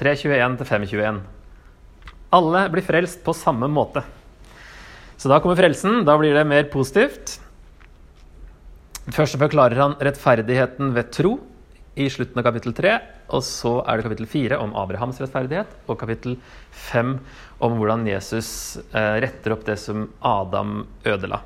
3.21 0.00 0.58
til 0.58 0.68
5.21. 0.74 1.22
Alle 2.34 2.66
blir 2.74 2.84
frelst 2.84 3.22
på 3.24 3.32
samme 3.36 3.70
måte. 3.70 4.02
Så 5.16 5.30
da 5.30 5.40
kommer 5.40 5.58
frelsen. 5.58 6.02
Da 6.06 6.16
blir 6.20 6.34
det 6.36 6.44
mer 6.48 6.68
positivt. 6.72 7.38
Først 9.12 9.36
forklarer 9.40 9.80
han 9.80 9.98
rettferdigheten 10.00 10.94
ved 10.96 11.10
tro 11.12 11.36
i 11.94 12.08
slutten 12.10 12.40
av 12.40 12.46
kapittel 12.48 12.74
3. 12.76 12.94
Og 13.34 13.44
så 13.46 13.78
er 13.84 13.98
det 13.98 14.06
kapittel 14.06 14.28
4 14.28 14.60
om 14.60 14.74
Abrahams 14.76 15.20
rettferdighet, 15.22 15.70
og 15.88 15.98
kapittel 16.00 16.36
5 16.90 17.16
om 17.64 17.76
hvordan 17.78 18.06
Jesus 18.08 18.50
eh, 18.92 19.20
retter 19.24 19.54
opp 19.54 19.64
det 19.68 19.78
som 19.80 20.08
Adam 20.20 20.82
ødela. 21.06 21.40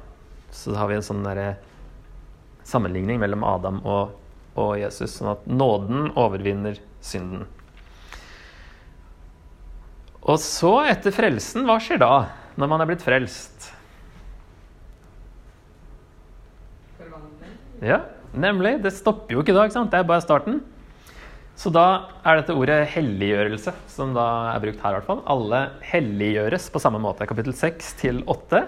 Så 0.51 0.73
da 0.73 0.83
har 0.83 0.91
vi 0.91 0.99
en 0.99 1.07
sånn 1.07 1.27
sammenligning 2.69 3.21
mellom 3.21 3.45
Adam 3.47 3.81
og, 3.87 4.17
og 4.59 4.75
Jesus, 4.81 5.19
sånn 5.19 5.33
at 5.37 5.47
nåden 5.47 6.11
overvinner 6.19 6.81
synden. 7.05 7.47
Og 10.29 10.37
så, 10.43 10.73
etter 10.91 11.15
frelsen, 11.15 11.65
hva 11.69 11.79
skjer 11.81 12.03
da? 12.03 12.13
Når 12.59 12.71
man 12.71 12.83
er 12.83 12.88
blitt 12.91 13.05
frelst? 13.07 13.69
Ja, 17.79 18.00
nemlig. 18.35 18.81
Det 18.83 18.91
stopper 18.97 19.37
jo 19.37 19.45
ikke 19.45 19.55
da. 19.55 19.69
ikke 19.69 19.77
sant? 19.77 19.93
Det 19.93 20.00
er 20.00 20.09
bare 20.09 20.25
starten. 20.25 20.59
Så 21.59 21.71
da 21.75 22.11
er 22.27 22.41
dette 22.41 22.55
ordet 22.55 22.81
helliggjørelse 22.93 23.73
som 23.91 24.12
da 24.15 24.27
er 24.53 24.62
brukt 24.62 24.83
her. 24.83 24.91
i 24.91 24.99
hvert 24.99 25.07
fall. 25.07 25.23
Alle 25.31 25.62
helliggjøres 25.87 26.69
på 26.75 26.83
samme 26.83 27.00
måte. 27.03 27.27
Kapittel 27.31 27.55
6 27.55 27.95
til 28.03 28.23
8. 28.27 28.65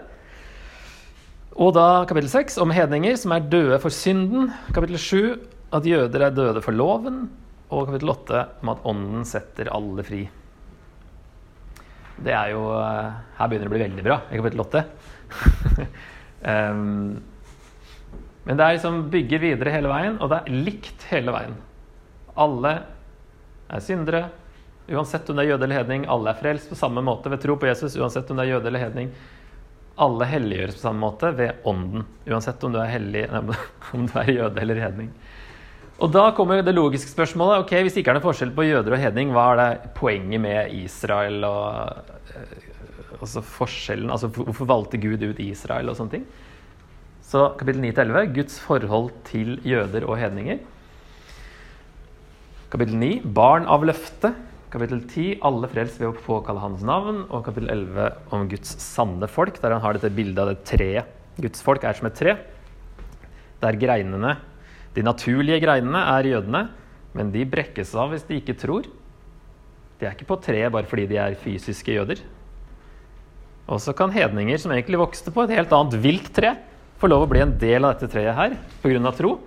Og 1.59 1.75
da 1.75 2.06
kapittel 2.06 2.30
6 2.30 2.59
om 2.62 2.70
hedninger 2.75 3.18
som 3.18 3.35
er 3.35 3.47
døde 3.50 3.78
for 3.82 3.94
synden. 3.94 4.52
Kapittel 4.75 4.99
7 4.99 5.23
at 5.75 5.87
jøder 5.87 6.28
er 6.28 6.35
døde 6.35 6.62
for 6.62 6.75
loven. 6.75 7.25
Og 7.70 7.90
kapittel 7.90 8.14
8 8.14 8.47
om 8.62 8.73
at 8.75 8.87
ånden 8.87 9.26
setter 9.26 9.70
alle 9.75 10.06
fri. 10.06 10.28
Det 12.24 12.34
er 12.36 12.52
jo 12.52 12.64
eh, 12.76 13.18
Her 13.38 13.50
begynner 13.50 13.66
det 13.66 13.72
å 13.72 13.74
bli 13.74 13.84
veldig 13.84 14.04
bra 14.06 14.18
i 14.28 14.40
kapittel 14.40 14.64
8. 14.66 14.82
um, 16.44 17.20
men 18.46 18.58
det 18.58 18.66
er 18.66 18.76
liksom 18.76 19.02
bygger 19.12 19.42
videre 19.42 19.74
hele 19.74 19.92
veien, 19.92 20.18
og 20.20 20.32
det 20.32 20.40
er 20.40 20.62
likt 20.68 21.06
hele 21.12 21.34
veien. 21.34 21.56
Alle 22.40 22.74
er 23.70 23.84
syndere, 23.84 24.24
uansett 24.90 25.28
om 25.30 25.38
det 25.38 25.44
er 25.44 25.52
jøde 25.52 25.68
eller 25.68 25.82
hedning. 25.82 26.06
Alle 26.10 26.32
er 26.32 26.40
frelst 26.40 26.70
på 26.72 26.78
samme 26.78 27.04
måte 27.04 27.30
ved 27.32 27.42
tro 27.42 27.56
på 27.60 27.68
Jesus, 27.70 27.96
uansett 28.00 28.30
om 28.32 28.40
det 28.40 28.48
er 28.48 28.56
jøde 28.56 28.72
eller 28.72 28.84
hedning. 28.84 29.12
Alle 30.00 30.28
helliggjøres 30.28 30.78
på 30.78 30.84
samme 30.86 31.04
måte 31.04 31.30
ved 31.36 31.66
ånden, 31.68 32.06
uansett 32.26 32.64
om 32.66 32.74
du 32.74 32.80
er, 32.80 32.90
hellig, 32.90 33.26
om 33.96 34.08
du 34.08 34.16
er 34.18 34.32
jøde 34.34 34.64
eller 34.64 34.82
hedning. 34.88 35.12
Og 36.00 36.09
da 36.09 36.30
kommer 36.33 36.62
det 36.64 36.73
logiske 36.73 37.12
spørsmålet. 37.12 37.61
ok, 37.61 37.73
Hvis 37.83 37.92
det 37.92 38.00
ikke 38.02 38.14
er 38.14 38.16
noen 38.16 38.25
forskjell 38.25 38.54
på 38.57 38.64
jøder 38.64 38.95
og 38.97 39.02
hedning, 39.02 39.33
hva 39.37 39.50
er 39.52 39.59
det 39.61 39.90
poenget 39.99 40.40
med 40.40 40.73
Israel 40.73 41.45
og 41.45 43.21
altså 43.21 43.42
forskjellen, 43.45 44.11
altså 44.11 44.30
Hvorfor 44.33 44.64
valgte 44.64 45.00
Gud 45.00 45.23
ut 45.23 45.42
Israel 45.45 45.92
og 45.92 45.99
sånne 45.99 46.14
ting? 46.16 46.26
Så 47.21 47.52
kapittel 47.61 47.85
9-11 47.85 48.33
Guds 48.35 48.57
forhold 48.64 49.12
til 49.28 49.61
jøder 49.62 50.07
og 50.09 50.16
hedninger. 50.19 50.59
Kapittel 52.73 52.97
9 52.97 53.11
barn 53.37 53.69
av 53.69 53.85
løftet. 53.85 54.38
Kapittel 54.73 55.02
10 55.04 55.40
alle 55.45 55.69
frelst 55.69 56.00
ved 56.00 56.09
å 56.09 56.16
påkalle 56.16 56.62
hans 56.64 56.83
navn. 56.87 57.26
Og 57.28 57.45
kapittel 57.45 57.71
11 57.71 58.33
om 58.35 58.49
Guds 58.49 58.73
sanne 58.83 59.28
folk, 59.28 59.61
der 59.61 59.76
han 59.76 59.85
har 59.85 59.99
dette 59.99 60.14
bildet 60.16 60.40
av 60.42 60.54
det 60.54 60.62
treet. 60.64 61.16
Guds 61.40 61.61
folk 61.62 61.85
er 61.85 61.99
som 61.99 62.09
et 62.09 62.16
tre, 62.19 62.35
der 63.61 63.78
greinene, 63.78 64.38
de 64.97 65.04
naturlige 65.06 65.61
greinene, 65.62 66.02
er 66.16 66.32
jødene. 66.35 66.64
Men 67.16 67.32
de 67.35 67.47
brekkes 67.49 67.92
av 67.99 68.12
hvis 68.12 68.26
de 68.28 68.38
ikke 68.38 68.59
tror. 68.59 68.87
De 69.99 70.06
er 70.06 70.14
ikke 70.14 70.28
på 70.30 70.38
treet 70.42 70.73
bare 70.73 70.88
fordi 70.88 71.09
de 71.11 71.18
er 71.20 71.38
fysiske 71.38 71.94
jøder. 71.94 72.23
Og 73.70 73.78
så 73.82 73.94
kan 73.94 74.11
hedninger 74.14 74.59
som 74.59 74.73
egentlig 74.75 74.99
vokste 74.99 75.30
på 75.35 75.44
et 75.44 75.54
helt 75.54 75.73
annet 75.75 75.99
vilt 76.02 76.32
tre, 76.35 76.56
få 77.00 77.11
lov 77.11 77.25
å 77.25 77.30
bli 77.30 77.42
en 77.42 77.54
del 77.61 77.87
av 77.87 77.94
dette 77.94 78.11
treet 78.12 78.37
her 78.37 78.56
pga. 78.82 79.12
tro. 79.16 79.38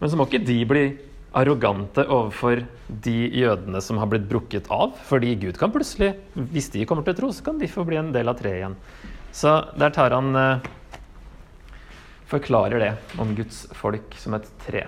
Men 0.00 0.10
så 0.10 0.18
må 0.18 0.26
ikke 0.26 0.44
de 0.44 0.58
bli 0.66 0.84
arrogante 1.32 2.04
overfor 2.04 2.64
de 3.02 3.16
jødene 3.32 3.80
som 3.80 4.00
har 4.02 4.10
blitt 4.10 4.28
brukket 4.28 4.68
av. 4.70 4.96
Fordi 5.08 5.34
Gud 5.40 5.58
kan 5.60 5.72
plutselig, 5.72 6.14
hvis 6.34 6.70
de 6.74 6.84
kommer 6.84 7.06
til 7.06 7.16
tro, 7.16 7.30
så 7.32 7.44
kan 7.46 7.58
de 7.58 7.70
få 7.70 7.86
bli 7.88 7.96
en 8.00 8.12
del 8.12 8.28
av 8.28 8.40
treet 8.40 8.60
igjen. 8.60 8.76
Så 9.32 9.54
der 9.78 9.94
tar 9.94 10.12
han 10.12 10.36
eh, 10.36 10.66
Forklarer 12.32 12.80
det 12.80 12.92
om 13.20 13.34
Guds 13.36 13.66
folk 13.76 14.14
som 14.16 14.34
et 14.38 14.48
tre. 14.64 14.86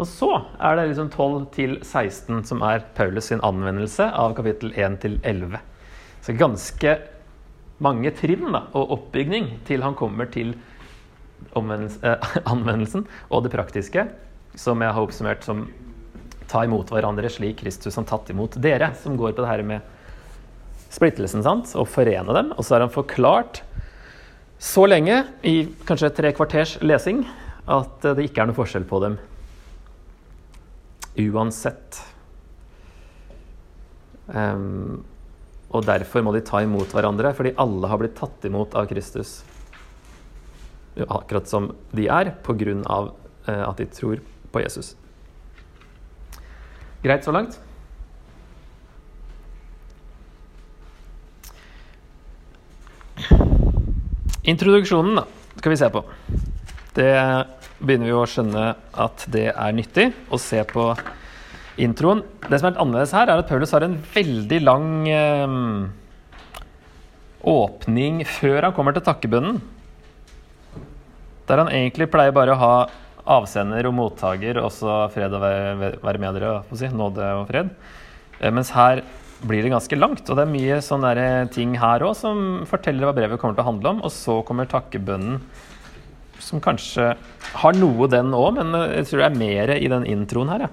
Og 0.00 0.08
så 0.08 0.28
er 0.60 0.76
det 0.76 0.86
liksom 0.90 1.10
12 1.12 1.46
til 1.56 1.78
16 1.80 2.44
som 2.48 2.62
er 2.64 2.84
Paulus 2.96 3.30
sin 3.30 3.42
anvendelse 3.44 4.06
av 4.16 4.34
kapittel 4.36 4.72
1 4.72 4.98
til 5.02 5.18
11. 5.24 5.60
Så 6.24 6.36
ganske 6.36 6.94
mange 7.80 8.12
trinn 8.16 8.48
da, 8.52 8.66
og 8.76 8.92
oppbygning 8.96 9.54
til 9.68 9.84
han 9.84 9.96
kommer 9.96 10.28
til 10.32 10.52
eh, 10.52 12.32
anvendelsen 12.52 13.06
og 13.28 13.44
det 13.44 13.52
praktiske, 13.52 14.06
som 14.56 14.84
jeg 14.84 14.96
har 14.96 15.04
oppsummert 15.04 15.44
som 15.44 15.66
ta 16.50 16.64
imot 16.66 16.90
hverandre 16.90 17.30
slik 17.30 17.60
Kristus 17.60 17.96
har 17.96 18.08
tatt 18.08 18.32
imot 18.32 18.56
dere, 18.60 18.92
som 19.00 19.16
går 19.16 19.36
på 19.36 19.44
det 19.44 19.50
her 19.52 19.64
med 19.64 19.96
splittelsen 20.90 21.44
sant? 21.46 21.72
og 21.78 21.88
forene 21.88 22.34
dem. 22.36 22.52
Og 22.56 22.66
så 22.66 22.76
har 22.76 22.84
han 22.86 22.92
forklart 22.92 23.62
så 24.60 24.84
lenge, 24.84 25.22
i 25.42 25.64
kanskje 25.88 26.12
tre 26.12 26.34
kvarters 26.36 26.76
lesing, 26.84 27.22
at 27.70 28.04
det 28.16 28.26
ikke 28.28 28.42
er 28.42 28.50
noe 28.50 28.58
forskjell 28.58 28.84
på 28.88 29.00
dem. 29.00 29.16
Uansett. 31.30 32.00
Um, 34.28 35.00
og 35.70 35.86
derfor 35.86 36.24
må 36.26 36.34
de 36.34 36.42
ta 36.44 36.60
imot 36.64 36.92
hverandre, 36.92 37.32
fordi 37.36 37.54
alle 37.62 37.88
har 37.88 38.02
blitt 38.02 38.18
tatt 38.18 38.44
imot 38.46 38.76
av 38.76 38.88
Kristus. 38.90 39.38
Akkurat 41.06 41.48
som 41.48 41.70
de 41.96 42.08
er, 42.10 42.34
pga. 42.44 43.00
Eh, 43.48 43.62
at 43.64 43.78
de 43.80 43.86
tror 43.88 44.20
på 44.52 44.60
Jesus. 44.60 44.92
Greit 47.00 47.24
så 47.24 47.32
langt? 47.32 47.56
Introduksjonen 54.48 55.18
da, 55.20 55.26
skal 55.58 55.72
vi 55.74 55.76
se 55.76 55.88
på. 55.92 56.00
Det 56.96 57.12
begynner 57.80 58.08
vi 58.08 58.14
å 58.16 58.28
skjønne 58.28 58.62
at 59.04 59.24
det 59.32 59.50
er 59.52 59.74
nyttig 59.76 60.06
å 60.32 60.40
se 60.40 60.62
på 60.68 60.86
introen. 61.80 62.22
Det 62.46 62.56
som 62.56 62.70
er 62.70 62.72
litt 62.72 62.80
annerledes 62.80 63.12
her, 63.16 63.28
er 63.28 63.42
at 63.42 63.50
Paulus 63.50 63.74
har 63.76 63.84
en 63.84 63.98
veldig 64.14 64.60
lang 64.64 64.88
eh, 65.12 65.58
åpning 67.52 68.24
før 68.28 68.68
han 68.68 68.74
kommer 68.76 68.96
til 68.96 69.04
takkebønnen. 69.04 69.60
Der 71.50 71.60
han 71.60 71.72
egentlig 71.74 72.08
pleier 72.12 72.32
bare 72.32 72.56
å 72.56 72.60
ha 72.60 72.74
avsender 73.30 73.84
og 73.90 73.96
mottaker, 73.98 74.62
også 74.64 75.02
fred 75.12 75.36
og 75.36 75.44
være 75.44 76.20
med 76.22 76.36
dere, 76.38 76.60
si, 76.72 76.88
nåde 76.88 77.28
og 77.36 77.48
fred. 77.52 77.74
Eh, 78.40 78.48
mens 78.48 78.72
her 78.72 79.04
blir 79.46 79.64
det 79.64 79.72
ganske 79.72 79.96
langt, 79.96 80.28
og 80.28 80.36
det 80.36 80.44
er 80.44 80.52
mye 80.52 80.78
sånne 80.84 81.48
ting 81.54 81.76
her 81.80 82.04
òg 82.04 82.14
som 82.18 82.62
forteller 82.68 83.08
hva 83.08 83.16
brevet 83.16 83.40
kommer 83.40 83.56
til 83.56 83.64
å 83.64 83.70
handle 83.70 83.94
om. 83.94 84.04
Og 84.04 84.12
så 84.12 84.40
kommer 84.46 84.68
takkebønnen, 84.70 85.40
som 86.40 86.60
kanskje 86.64 87.14
har 87.62 87.76
noe, 87.76 88.08
den 88.10 88.34
òg, 88.36 88.60
men 88.60 88.76
jeg 88.96 89.08
tror 89.08 89.22
det 89.22 89.28
er 89.30 89.40
mer 89.40 89.74
i 89.76 89.90
den 89.92 90.06
introen 90.08 90.52
her. 90.52 90.68
Ja. 90.68 90.70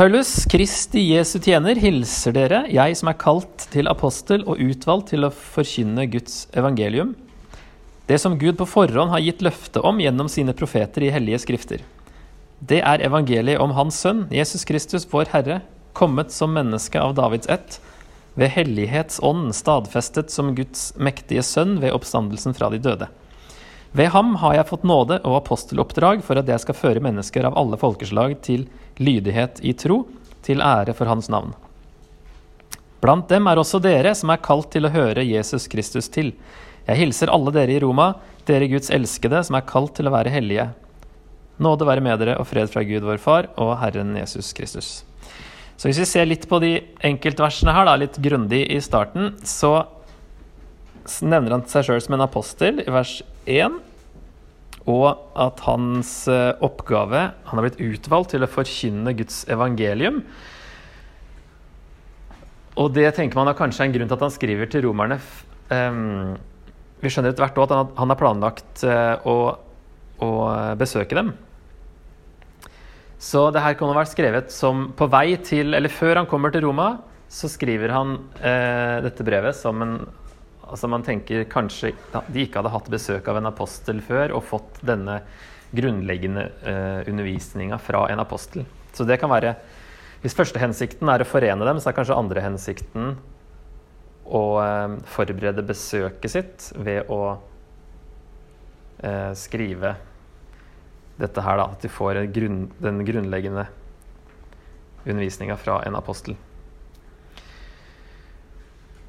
Paulus, 0.00 0.46
Kristi 0.48 1.02
Jesu 1.10 1.40
tjener, 1.42 1.76
hilser 1.76 2.32
dere, 2.32 2.60
jeg 2.72 2.94
som 2.96 3.10
er 3.10 3.18
kalt 3.20 3.66
til 3.72 3.90
apostel 3.90 4.46
og 4.46 4.62
utvalgt 4.62 5.10
til 5.10 5.26
å 5.26 5.32
forkynne 5.34 6.06
Guds 6.08 6.46
evangelium, 6.56 7.10
det 8.08 8.16
som 8.22 8.38
Gud 8.38 8.56
på 8.58 8.68
forhånd 8.70 9.12
har 9.12 9.20
gitt 9.22 9.42
løfte 9.44 9.82
om 9.86 10.00
gjennom 10.00 10.30
sine 10.30 10.54
profeter 10.56 11.04
i 11.04 11.10
hellige 11.12 11.42
skrifter. 11.42 11.82
Det 12.60 12.78
er 12.80 13.04
evangeliet 13.04 13.60
om 13.60 13.74
Hans 13.76 13.98
Sønn, 14.00 14.24
Jesus 14.32 14.64
Kristus, 14.68 15.04
vår 15.10 15.28
Herre, 15.34 15.60
kommet 15.92 16.32
som 16.32 16.52
menneske 16.54 17.00
av 17.00 17.14
Davids 17.14 17.48
ett, 17.48 17.80
ved 18.34 18.52
hellighetsånd 18.54 19.54
stadfestet 19.54 20.30
som 20.30 20.54
Guds 20.54 20.92
mektige 20.96 21.42
sønn 21.42 21.80
ved 21.82 21.92
oppstandelsen 21.92 22.54
fra 22.54 22.70
de 22.70 22.78
døde. 22.78 23.08
Ved 23.92 24.12
ham 24.14 24.36
har 24.38 24.54
jeg 24.54 24.68
fått 24.68 24.86
nåde 24.86 25.18
og 25.26 25.40
aposteloppdrag 25.40 26.22
for 26.22 26.38
at 26.38 26.48
jeg 26.48 26.62
skal 26.62 26.78
føre 26.78 27.02
mennesker 27.02 27.48
av 27.48 27.56
alle 27.58 27.78
folkeslag 27.80 28.36
til 28.46 28.68
lydighet 29.02 29.58
i 29.66 29.74
tro, 29.74 30.04
til 30.46 30.62
ære 30.62 30.94
for 30.96 31.10
hans 31.10 31.28
navn. 31.32 31.50
Blant 33.00 33.28
dem 33.32 33.48
er 33.48 33.58
også 33.58 33.80
dere 33.82 34.12
som 34.16 34.30
er 34.30 34.42
kalt 34.44 34.70
til 34.72 34.86
å 34.86 34.92
høre 34.94 35.24
Jesus 35.26 35.66
Kristus 35.72 36.08
til. 36.12 36.34
Jeg 36.86 37.00
hilser 37.00 37.32
alle 37.32 37.52
dere 37.54 37.74
i 37.74 37.82
Roma, 37.82 38.12
dere 38.46 38.70
Guds 38.70 38.92
elskede 38.94 39.42
som 39.46 39.58
er 39.58 39.66
kalt 39.66 39.96
til 39.98 40.08
å 40.08 40.14
være 40.14 40.32
hellige. 40.32 40.70
Nåde 41.60 41.88
være 41.88 42.04
med 42.04 42.20
dere 42.22 42.38
og 42.40 42.48
fred 42.48 42.70
fra 42.72 42.84
Gud 42.86 43.04
vår 43.04 43.20
Far 43.20 43.50
og 43.60 43.74
Herren 43.82 44.14
Jesus 44.16 44.52
Kristus. 44.56 45.00
Så 45.80 45.88
hvis 45.88 46.02
vi 46.02 46.08
ser 46.10 46.26
litt 46.28 46.42
på 46.44 46.58
de 46.60 46.74
enkeltversene 47.08 47.72
her, 47.72 47.86
da, 47.88 47.96
litt 47.96 48.18
grundig 48.20 48.66
i 48.68 48.82
starten, 48.84 49.32
så 49.48 49.86
nevner 51.24 51.54
han 51.56 51.64
seg 51.70 51.86
sjøl 51.86 52.02
som 52.04 52.18
en 52.18 52.26
apostel 52.26 52.82
i 52.84 52.92
vers 52.92 53.14
1. 53.48 53.78
Og 54.90 55.06
at 55.40 55.60
hans 55.64 56.10
eh, 56.32 56.56
oppgave 56.64 57.20
Han 57.46 57.58
har 57.58 57.66
blitt 57.66 57.82
utvalgt 57.84 58.32
til 58.32 58.44
å 58.44 58.48
forkynne 58.48 59.12
Guds 59.16 59.42
evangelium. 59.52 60.20
Og 62.80 62.92
det 62.96 63.08
tenker 63.16 63.40
man 63.40 63.48
er 63.48 63.58
kanskje 63.58 63.88
en 63.88 63.96
grunn 63.96 64.08
til 64.08 64.16
at 64.18 64.24
han 64.24 64.36
skriver 64.36 64.68
til 64.72 64.84
romerne. 64.84 65.16
Um, 65.72 66.36
vi 67.00 67.12
skjønner 67.12 67.32
etter 67.32 67.46
hvert 67.46 67.60
òg 67.60 67.72
at 67.72 67.96
han 67.96 68.12
har 68.12 68.20
planlagt 68.20 68.84
uh, 68.84 69.16
å, 69.24 69.36
å, 70.20 70.30
besøke 70.80 71.16
dem. 71.16 71.32
Så 73.20 73.50
det 73.52 73.60
her 73.60 73.76
ha 73.76 73.92
vært 73.98 74.14
skrevet 74.14 74.52
som 74.54 74.88
på 74.96 75.06
vei 75.12 75.36
til, 75.44 75.74
eller 75.76 75.92
før 75.92 76.22
han 76.22 76.28
kommer 76.28 76.52
til 76.54 76.64
Roma, 76.64 76.94
så 77.30 77.50
skriver 77.52 77.92
han 77.92 78.16
eh, 78.40 78.96
dette 79.04 79.26
brevet 79.26 79.56
som 79.56 79.84
en 79.84 80.00
Altså 80.70 80.86
Man 80.86 81.02
tenker 81.02 81.48
kanskje 81.50 81.88
de 82.30 82.44
ikke 82.44 82.60
hadde 82.60 82.70
hatt 82.70 82.88
besøk 82.92 83.26
av 83.26 83.40
en 83.40 83.48
apostel 83.48 83.98
før 84.06 84.36
og 84.36 84.44
fått 84.46 84.76
denne 84.86 85.16
grunnleggende 85.74 86.44
eh, 86.62 87.08
undervisninga 87.10 87.78
fra 87.82 88.04
en 88.12 88.22
apostel. 88.22 88.62
Så 88.94 89.02
det 89.02 89.18
kan 89.18 89.32
være 89.32 89.56
Hvis 90.22 90.36
første 90.38 90.62
hensikten 90.62 91.10
er 91.10 91.24
å 91.24 91.26
forene 91.26 91.66
dem, 91.66 91.80
så 91.82 91.90
er 91.90 91.96
kanskje 91.96 92.18
andre 92.22 92.44
hensikten 92.44 93.16
å 94.30 94.42
eh, 94.62 94.94
forberede 95.10 95.66
besøket 95.66 96.30
sitt 96.30 96.70
ved 96.78 97.10
å 97.10 97.40
eh, 99.02 99.32
skrive 99.34 99.96
dette 101.20 101.44
her, 101.44 101.60
da. 101.60 101.68
At 101.74 101.84
de 101.84 101.90
får 101.92 102.24
grunn, 102.34 102.64
den 102.82 103.02
grunnleggende 103.06 103.66
undervisninga 105.04 105.56
fra 105.60 105.80
en 105.86 105.96
apostel. 105.96 106.36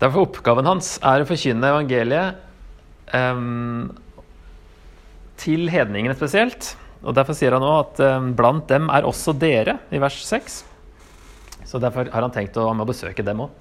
Derfor 0.02 0.26
oppgaven 0.26 0.66
hans 0.66 0.96
er 1.06 1.22
å 1.22 1.28
forkynne 1.30 1.68
evangeliet 1.70 2.40
um, 3.14 3.92
til 5.42 5.68
hedningene 5.70 6.16
spesielt. 6.18 6.74
Og 7.02 7.16
Derfor 7.18 7.38
sier 7.38 7.54
han 7.54 7.64
nå 7.66 7.72
at 7.80 8.02
um, 8.06 8.32
blant 8.38 8.68
dem 8.72 8.90
er 8.94 9.06
også 9.06 9.36
dere, 9.38 9.78
i 9.94 10.02
vers 10.02 10.18
6. 10.26 10.62
Så 11.70 11.80
derfor 11.80 12.10
har 12.12 12.26
han 12.26 12.34
tenkt 12.34 12.58
å, 12.60 12.66
å 12.68 12.88
besøke 12.88 13.24
dem 13.26 13.46
òg. 13.46 13.54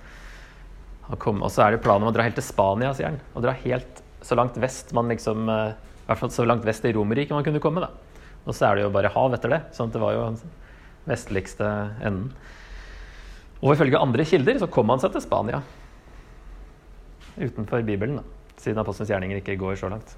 Og 1.11 1.51
så 1.51 1.65
er 1.65 1.75
det 1.75 1.83
planen 1.85 2.07
om 2.07 2.11
å 2.11 2.15
dra 2.15 2.25
helt 2.27 2.37
til 2.39 2.47
Spania, 2.47 2.93
sier 2.95 3.11
han. 3.11 3.21
Og 3.35 3.45
dra 3.45 3.55
helt 3.65 4.01
så 4.25 4.37
langt 4.39 4.57
vest 4.61 4.93
man 4.97 5.09
liksom 5.11 5.49
eh, 5.49 5.73
I 5.73 6.11
hvert 6.11 6.21
fall 6.21 6.33
så 6.35 6.45
langt 6.47 6.67
vest 6.67 6.85
i 6.85 6.93
Romerriket 6.95 7.35
man 7.35 7.47
kunne 7.47 7.63
komme, 7.63 7.83
da. 7.83 8.10
Og 8.47 8.57
så 8.57 8.71
er 8.71 8.79
det 8.79 8.87
jo 8.87 8.95
bare 8.95 9.13
hav 9.13 9.35
etter 9.37 9.53
det. 9.53 9.61
sånn 9.77 9.91
at 9.91 9.97
det 9.97 10.03
var 10.03 10.17
jo 10.17 10.25
den 10.31 10.41
vestligste 11.11 11.69
enden. 12.01 12.31
Og 13.61 13.75
ifølge 13.75 14.01
andre 14.01 14.25
kilder 14.25 14.61
så 14.61 14.71
kom 14.73 14.89
han 14.93 15.03
seg 15.03 15.13
til 15.15 15.25
Spania. 15.25 15.61
Utenfor 17.41 17.85
Bibelen, 17.85 18.21
da. 18.21 18.25
Siden 18.61 18.81
apostelens 18.81 19.13
gjerninger 19.13 19.41
ikke 19.41 19.59
går 19.61 19.77
så 19.81 19.91
langt. 19.93 20.17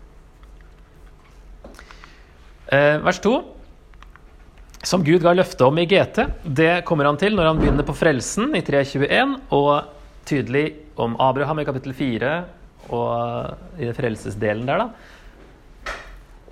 Eh, 2.72 2.98
vers 3.02 3.18
2. 3.22 3.34
Som 4.82 5.04
Gud 5.06 5.22
ga 5.22 5.34
løfte 5.34 5.66
om 5.66 5.76
i 5.78 5.86
GT, 5.86 6.24
det 6.42 6.72
kommer 6.88 7.06
han 7.06 7.18
til 7.20 7.36
når 7.38 7.52
han 7.52 7.60
begynner 7.60 7.86
på 7.86 7.94
frelsen 7.94 8.54
i 8.58 8.62
321. 8.66 9.36
og 9.54 10.00
tydelig 10.26 10.64
om 11.02 11.14
Abraham 11.22 11.60
i 11.62 11.66
kapittel 11.66 11.94
4 11.94 12.32
og 12.94 13.78
i 13.82 13.90
frelsesdelen 13.94 14.66
der, 14.66 14.82
da. 14.82 15.11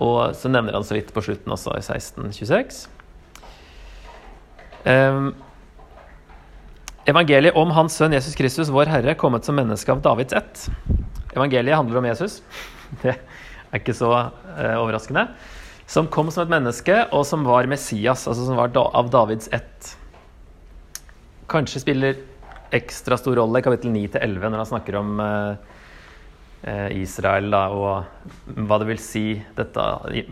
Og 0.00 0.34
så 0.36 0.48
nevner 0.48 0.76
han 0.76 0.86
så 0.86 0.96
vidt 0.96 1.12
på 1.12 1.22
slutten 1.24 1.52
også, 1.52 1.74
i 1.76 1.84
1626. 1.84 2.82
Um, 4.86 5.34
evangeliet 7.10 7.56
om 7.58 7.72
Hans 7.76 7.98
sønn 8.00 8.16
Jesus 8.16 8.38
Kristus, 8.38 8.72
vår 8.72 8.88
Herre, 8.88 9.16
kommet 9.20 9.44
som 9.44 9.58
menneske 9.60 9.92
av 9.92 10.00
Davids 10.04 10.36
ett. 10.36 10.66
Evangeliet 11.34 11.76
handler 11.76 12.00
om 12.00 12.08
Jesus. 12.08 12.40
Det 13.02 13.12
er 13.12 13.82
ikke 13.82 13.94
så 13.94 14.10
uh, 14.10 14.76
overraskende. 14.80 15.28
Som 15.90 16.08
kom 16.10 16.30
som 16.30 16.46
et 16.46 16.52
menneske, 16.52 16.96
og 17.12 17.26
som 17.26 17.44
var 17.46 17.68
Messias, 17.70 18.24
altså 18.30 18.46
som 18.46 18.58
var 18.58 18.72
av 18.80 19.10
Davids 19.12 19.50
ett. 19.52 19.94
Kanskje 21.50 21.82
spiller 21.82 22.20
ekstra 22.70 23.18
stor 23.18 23.36
rolle 23.40 23.58
i 23.58 23.64
kapittel 23.66 23.90
9-11 23.90 24.44
når 24.44 24.60
han 24.62 24.68
snakker 24.68 24.98
om 25.00 25.20
eh, 25.24 25.50
eh, 25.50 25.79
Israel 26.92 27.48
da, 27.52 27.62
og 27.72 28.56
hva 28.68 28.78
det 28.82 28.90
vil 28.90 28.98
si 29.00 29.24
dette 29.56 29.84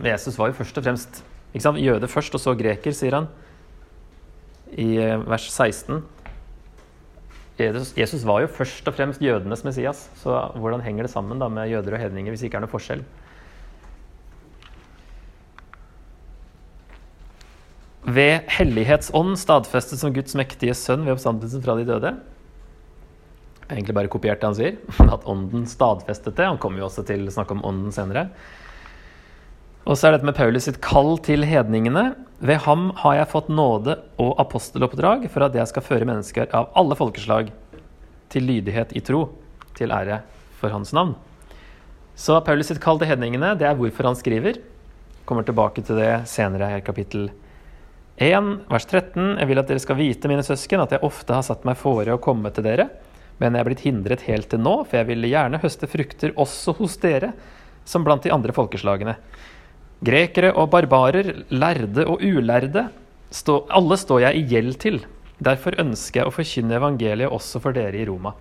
Jesus 0.05 0.37
var 0.37 0.51
jo 0.51 0.59
først 0.59 0.77
og 0.77 0.85
fremst 0.85 1.23
jøde 1.57 2.07
først, 2.07 2.35
og 2.37 2.43
så 2.43 2.53
greker, 2.53 2.93
sier 2.93 3.17
han 3.17 3.29
i 4.77 4.99
eh, 5.01 5.17
vers 5.25 5.47
16. 5.49 6.03
Jesus, 7.59 7.93
Jesus, 7.97 8.21
var 8.23 8.43
jo 8.43 8.51
først 8.53 8.87
og 8.87 8.93
fremst 8.95 9.21
jødenes 9.21 9.65
Messias, 9.65 10.05
så 10.21 10.51
hvordan 10.55 10.85
henger 10.85 11.03
det 11.03 11.11
sammen 11.11 11.41
da 11.41 11.49
med 11.49 11.71
jøder 11.71 11.97
og 11.97 12.03
hedninger 12.05 12.31
hvis 12.31 12.45
det 12.45 12.51
ikke 12.51 12.61
er 12.61 12.67
noe 12.67 12.71
forskjell? 12.71 13.03
ved 18.09 18.47
hellighetsånd 18.49 19.35
stadfestet 19.37 19.99
som 20.01 20.13
Guds 20.15 20.35
mektige 20.37 20.73
sønn 20.77 21.03
ved 21.05 21.13
oppstandelsen 21.13 21.61
fra 21.61 21.75
de 21.77 21.85
døde. 21.85 22.13
Egentlig 23.69 23.95
bare 23.95 24.11
kopiert 24.11 24.41
det 24.41 24.49
han 24.49 24.57
sier, 24.57 24.79
at 25.15 25.27
ånden 25.29 25.67
stadfestet 25.69 26.37
det. 26.37 26.47
Han 26.47 26.59
kommer 26.61 26.81
jo 26.81 26.89
også 26.89 27.05
til 27.07 27.27
å 27.27 27.35
snakke 27.35 27.55
om 27.57 27.63
ånden 27.67 27.93
senere. 27.95 28.29
Og 29.89 29.97
så 29.97 30.09
er 30.09 30.17
dette 30.17 30.27
med 30.27 30.37
Paulus 30.37 30.67
sitt 30.67 30.81
kall 30.85 31.15
til 31.25 31.45
hedningene. 31.47 32.11
Ved 32.45 32.61
ham 32.65 32.89
har 33.01 33.17
jeg 33.19 33.31
fått 33.31 33.49
nåde 33.51 33.97
og 34.21 34.35
aposteloppdrag 34.41 35.25
for 35.31 35.47
at 35.47 35.55
jeg 35.57 35.71
skal 35.71 35.85
føre 35.85 36.07
mennesker 36.07 36.51
av 36.55 36.69
alle 36.77 36.97
folkeslag 36.99 37.49
til 38.29 38.45
lydighet 38.45 38.93
i 38.97 39.01
tro, 39.05 39.25
til 39.77 39.93
ære 39.95 40.21
for 40.59 40.73
hans 40.73 40.93
navn. 40.93 41.15
Så 42.19 42.35
Paulus 42.45 42.69
sitt 42.69 42.81
kall 42.83 42.99
til 42.99 43.09
hedningene, 43.09 43.55
det 43.57 43.65
er 43.67 43.77
hvorfor 43.79 44.11
han 44.11 44.17
skriver. 44.19 44.59
Kommer 45.29 45.45
tilbake 45.47 45.81
til 45.85 45.97
det 46.01 46.11
senere 46.29 46.73
i 46.77 46.83
kapittel 46.85 47.29
1. 47.29 47.37
1, 48.19 48.47
vers 48.67 48.85
13. 48.85 49.37
Jeg 49.39 49.47
vil 49.47 49.61
at 49.61 49.69
dere 49.69 49.79
skal 49.79 49.95
vite, 49.95 50.27
mine 50.27 50.43
søsken, 50.43 50.81
at 50.83 50.91
jeg 50.91 51.03
ofte 51.07 51.31
har 51.31 51.45
satt 51.47 51.63
meg 51.67 51.79
fore 51.79 52.11
å 52.11 52.19
komme 52.19 52.51
til 52.51 52.65
dere, 52.67 52.89
men 53.39 53.55
jeg 53.55 53.63
er 53.63 53.67
blitt 53.69 53.85
hindret 53.85 54.25
helt 54.27 54.49
til 54.51 54.61
nå, 54.61 54.75
for 54.83 54.99
jeg 54.99 55.09
ville 55.09 55.31
gjerne 55.31 55.61
høste 55.63 55.87
frukter 55.89 56.35
også 56.39 56.75
hos 56.79 56.97
dere, 57.01 57.31
som 57.87 58.03
blant 58.05 58.25
de 58.25 58.33
andre 58.35 58.53
folkeslagene. 58.55 59.15
Grekere 60.05 60.51
og 60.55 60.69
barbarer, 60.73 61.31
lærde 61.51 62.05
og 62.07 62.21
ulærde, 62.23 62.85
stå, 63.35 63.63
alle 63.75 63.97
står 63.99 64.25
jeg 64.27 64.39
i 64.39 64.45
gjeld 64.53 64.77
til. 64.83 65.01
Derfor 65.39 65.77
ønsker 65.79 66.21
jeg 66.21 66.29
å 66.29 66.35
forkynne 66.35 66.77
evangeliet 66.79 67.31
også 67.31 67.61
for 67.63 67.75
dere 67.75 67.99
i 67.99 68.07
Roma. 68.07 68.35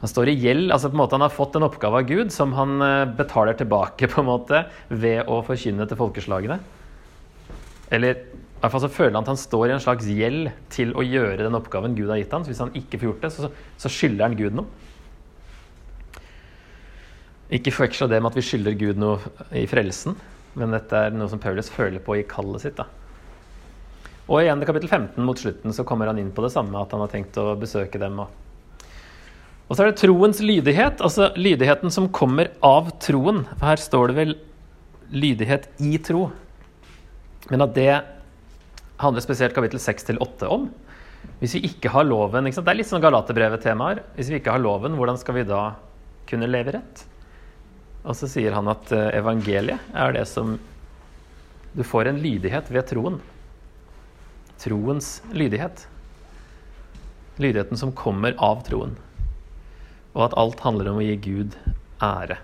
Han 0.00 0.08
står 0.08 0.30
i 0.32 0.36
gjeld, 0.40 0.70
altså 0.72 0.88
på 0.88 0.96
en 0.96 1.02
måte 1.02 1.18
han 1.18 1.26
har 1.26 1.34
fått 1.34 1.58
en 1.58 1.66
oppgave 1.66 2.00
av 2.00 2.06
Gud 2.08 2.30
som 2.32 2.54
han 2.56 2.78
eh, 2.80 3.08
betaler 3.18 3.58
tilbake 3.58 4.08
på 4.12 4.22
en 4.22 4.30
måte 4.30 4.62
ved 4.88 5.28
å 5.28 5.42
forkynne 5.46 5.86
til 5.90 6.00
folkeslagene. 6.00 6.60
Eller 7.90 8.22
hvert 8.60 8.74
fall 8.74 8.82
så 8.84 8.92
føler 8.92 9.14
han 9.16 9.24
at 9.24 9.32
han 9.32 9.40
står 9.40 9.70
i 9.70 9.74
en 9.74 9.82
slags 9.82 10.08
gjeld 10.08 10.50
til 10.72 10.92
å 10.92 11.04
gjøre 11.06 11.46
den 11.46 11.56
oppgaven 11.56 11.96
Gud 11.96 12.10
har 12.12 12.20
gitt 12.20 12.34
ham. 12.36 12.44
Så 12.44 12.52
hvis 12.52 12.60
han 12.60 12.74
ikke 12.76 12.98
får 13.00 13.08
gjort 13.08 13.24
det, 13.24 13.30
så, 13.32 13.50
så 13.80 13.92
skylder 13.92 14.26
han 14.26 14.36
Gud 14.36 14.58
noe. 14.58 14.68
Ikke 17.56 17.72
forveksla 17.74 18.06
det 18.10 18.20
med 18.20 18.30
at 18.30 18.38
vi 18.38 18.44
skylder 18.46 18.76
Gud 18.78 19.00
noe 19.00 19.48
i 19.58 19.64
frelsen, 19.66 20.14
men 20.60 20.76
dette 20.76 20.98
er 21.08 21.16
noe 21.16 21.30
som 21.32 21.40
Paulus 21.42 21.72
føler 21.72 22.02
på 22.04 22.20
i 22.20 22.26
kallet 22.28 22.62
sitt. 22.62 22.76
da. 22.78 22.86
Og 24.30 24.44
igjen 24.44 24.60
i 24.62 24.68
kapittel 24.68 24.92
15 24.92 25.24
mot 25.26 25.40
slutten 25.40 25.74
så 25.74 25.82
kommer 25.86 26.06
han 26.06 26.20
inn 26.22 26.30
på 26.34 26.44
det 26.44 26.52
samme, 26.54 26.78
at 26.78 26.92
han 26.94 27.02
har 27.02 27.10
tenkt 27.10 27.40
å 27.40 27.56
besøke 27.58 27.98
dem. 27.98 28.20
Og, 28.22 28.84
og 29.66 29.72
så 29.74 29.82
er 29.82 29.90
det 29.90 29.98
troens 30.04 30.38
lydighet, 30.44 31.02
altså 31.02 31.32
lydigheten 31.34 31.90
som 31.90 32.06
kommer 32.14 32.52
av 32.62 32.92
troen. 33.02 33.42
For 33.56 33.72
her 33.72 33.82
står 33.82 34.12
det 34.12 34.18
vel 34.20 34.36
lydighet 35.10 35.66
i 35.82 35.96
tro. 36.06 36.28
Men 37.50 37.66
at 37.66 37.74
det 37.74 37.90
handler 39.00 39.24
spesielt 39.24 39.56
kapittel 39.56 39.80
6-8 39.80 40.48
om. 40.50 40.68
Hvis 41.40 41.54
vi 41.56 41.64
ikke 41.68 41.92
har 41.92 42.06
loven 42.08 42.48
Det 42.48 42.60
er 42.60 42.76
litt 42.78 42.88
sånn 42.88 43.02
Galaterbrevet-temaer. 43.04 44.02
Hvis 44.16 44.30
vi 44.32 44.40
ikke 44.40 44.54
har 44.54 44.62
loven, 44.62 44.96
hvordan 44.96 45.18
skal 45.20 45.40
vi 45.40 45.46
da 45.48 45.62
kunne 46.30 46.48
leve 46.48 46.76
rett? 46.76 47.04
Og 48.04 48.16
så 48.16 48.28
sier 48.30 48.56
han 48.56 48.68
at 48.72 48.92
eh, 48.96 49.10
evangeliet 49.18 49.92
er 49.92 50.14
det 50.16 50.26
som 50.28 50.58
Du 51.76 51.84
får 51.86 52.10
en 52.10 52.20
lydighet 52.20 52.70
ved 52.72 52.88
troen. 52.90 53.20
Troens 54.60 55.20
lydighet. 55.32 55.86
Lydigheten 57.40 57.78
som 57.78 57.94
kommer 57.96 58.34
av 58.42 58.64
troen. 58.66 58.96
Og 60.16 60.24
at 60.26 60.36
alt 60.40 60.64
handler 60.64 60.90
om 60.90 60.98
å 60.98 61.04
gi 61.04 61.16
Gud 61.22 61.56
ære. 62.02 62.40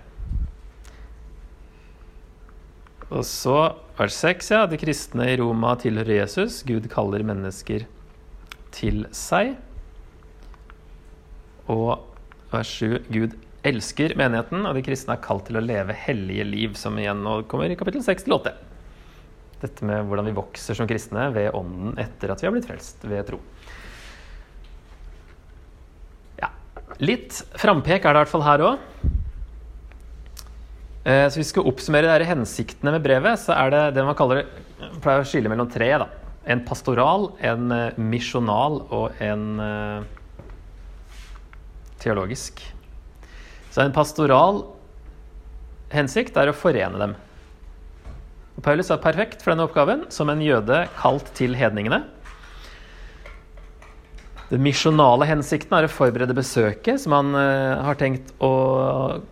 Og 3.07 3.23
så 3.23 3.55
vers 3.97 4.17
6, 4.19 4.51
ja. 4.51 4.65
De 4.67 4.79
kristne 4.79 5.29
i 5.31 5.37
Roma 5.39 5.75
tilhører 5.79 6.19
Jesus. 6.21 6.59
Gud 6.67 6.89
kaller 6.91 7.23
mennesker 7.27 7.87
til 8.75 9.05
seg. 9.15 9.55
Og 11.71 12.03
vers 12.51 12.71
7. 12.79 13.07
Gud 13.11 13.35
elsker 13.67 14.13
menigheten, 14.19 14.63
og 14.67 14.77
de 14.77 14.83
kristne 14.85 15.15
er 15.17 15.23
kalt 15.23 15.47
til 15.47 15.59
å 15.59 15.63
leve 15.63 15.95
hellige 16.05 16.45
liv, 16.47 16.75
som 16.79 16.95
igjen 16.99 17.23
nå 17.23 17.41
kommer 17.51 17.71
i 17.71 17.79
kapittel 17.79 18.03
6 18.05 18.27
til 18.27 18.37
8. 18.37 18.53
Dette 19.63 19.87
med 19.87 20.05
hvordan 20.07 20.27
vi 20.29 20.37
vokser 20.37 20.77
som 20.77 20.87
kristne 20.89 21.29
ved 21.33 21.49
ånden 21.57 21.97
etter 21.99 22.31
at 22.31 22.43
vi 22.43 22.47
har 22.47 22.53
blitt 22.53 22.67
frelst 22.69 23.03
ved 23.09 23.25
tro. 23.27 23.39
Ja, 26.39 26.51
Litt 27.01 27.41
frampek 27.57 28.05
er 28.05 28.13
det 28.13 28.19
i 28.19 28.25
hvert 28.25 28.35
fall 28.35 28.45
her 28.45 28.65
òg. 28.67 29.15
Eh, 31.07 31.25
så 31.29 31.39
hvis 31.39 31.45
vi 31.45 31.53
skal 31.53 31.67
oppsummere 31.69 32.17
de 32.19 32.27
hensiktene 32.27 32.91
med 32.97 33.05
brevet, 33.05 33.39
så 33.39 33.55
er 33.55 33.71
det 33.71 33.83
det 33.95 34.03
man 34.03 34.17
kaller 34.17 34.43
pleier 34.99 35.23
å 35.23 35.27
skille 35.27 35.51
mellom 35.51 35.69
tre. 35.71 35.87
Da. 36.03 36.09
En 36.51 36.65
pastoral, 36.67 37.29
en 37.39 37.71
eh, 37.71 37.99
misjonal 38.01 38.81
og 38.91 39.21
en, 39.23 39.45
eh, 39.63 40.41
teologisk. 42.03 42.59
Så 43.71 43.85
en 43.85 43.95
pastoral 43.95 44.65
hensikt 45.93 46.35
er 46.35 46.51
å 46.51 46.57
forene 46.57 46.99
dem. 46.99 47.15
Paulus 48.65 48.89
er 48.91 48.99
perfekt 48.99 49.43
for 49.43 49.53
denne 49.53 49.67
oppgaven, 49.69 50.07
som 50.11 50.27
en 50.33 50.41
jøde 50.43 50.81
kalt 50.97 51.29
til 51.37 51.55
hedningene. 51.55 52.01
Den 54.47 54.61
misjonale 54.63 55.25
hensikten 55.27 55.75
er 55.75 55.83
å 55.83 55.91
forberede 55.91 56.35
besøket, 56.35 57.01
som 57.03 57.11
han 57.17 57.33
uh, 57.35 57.83
har 57.83 57.97
tenkt 57.99 58.29
å 58.39 58.51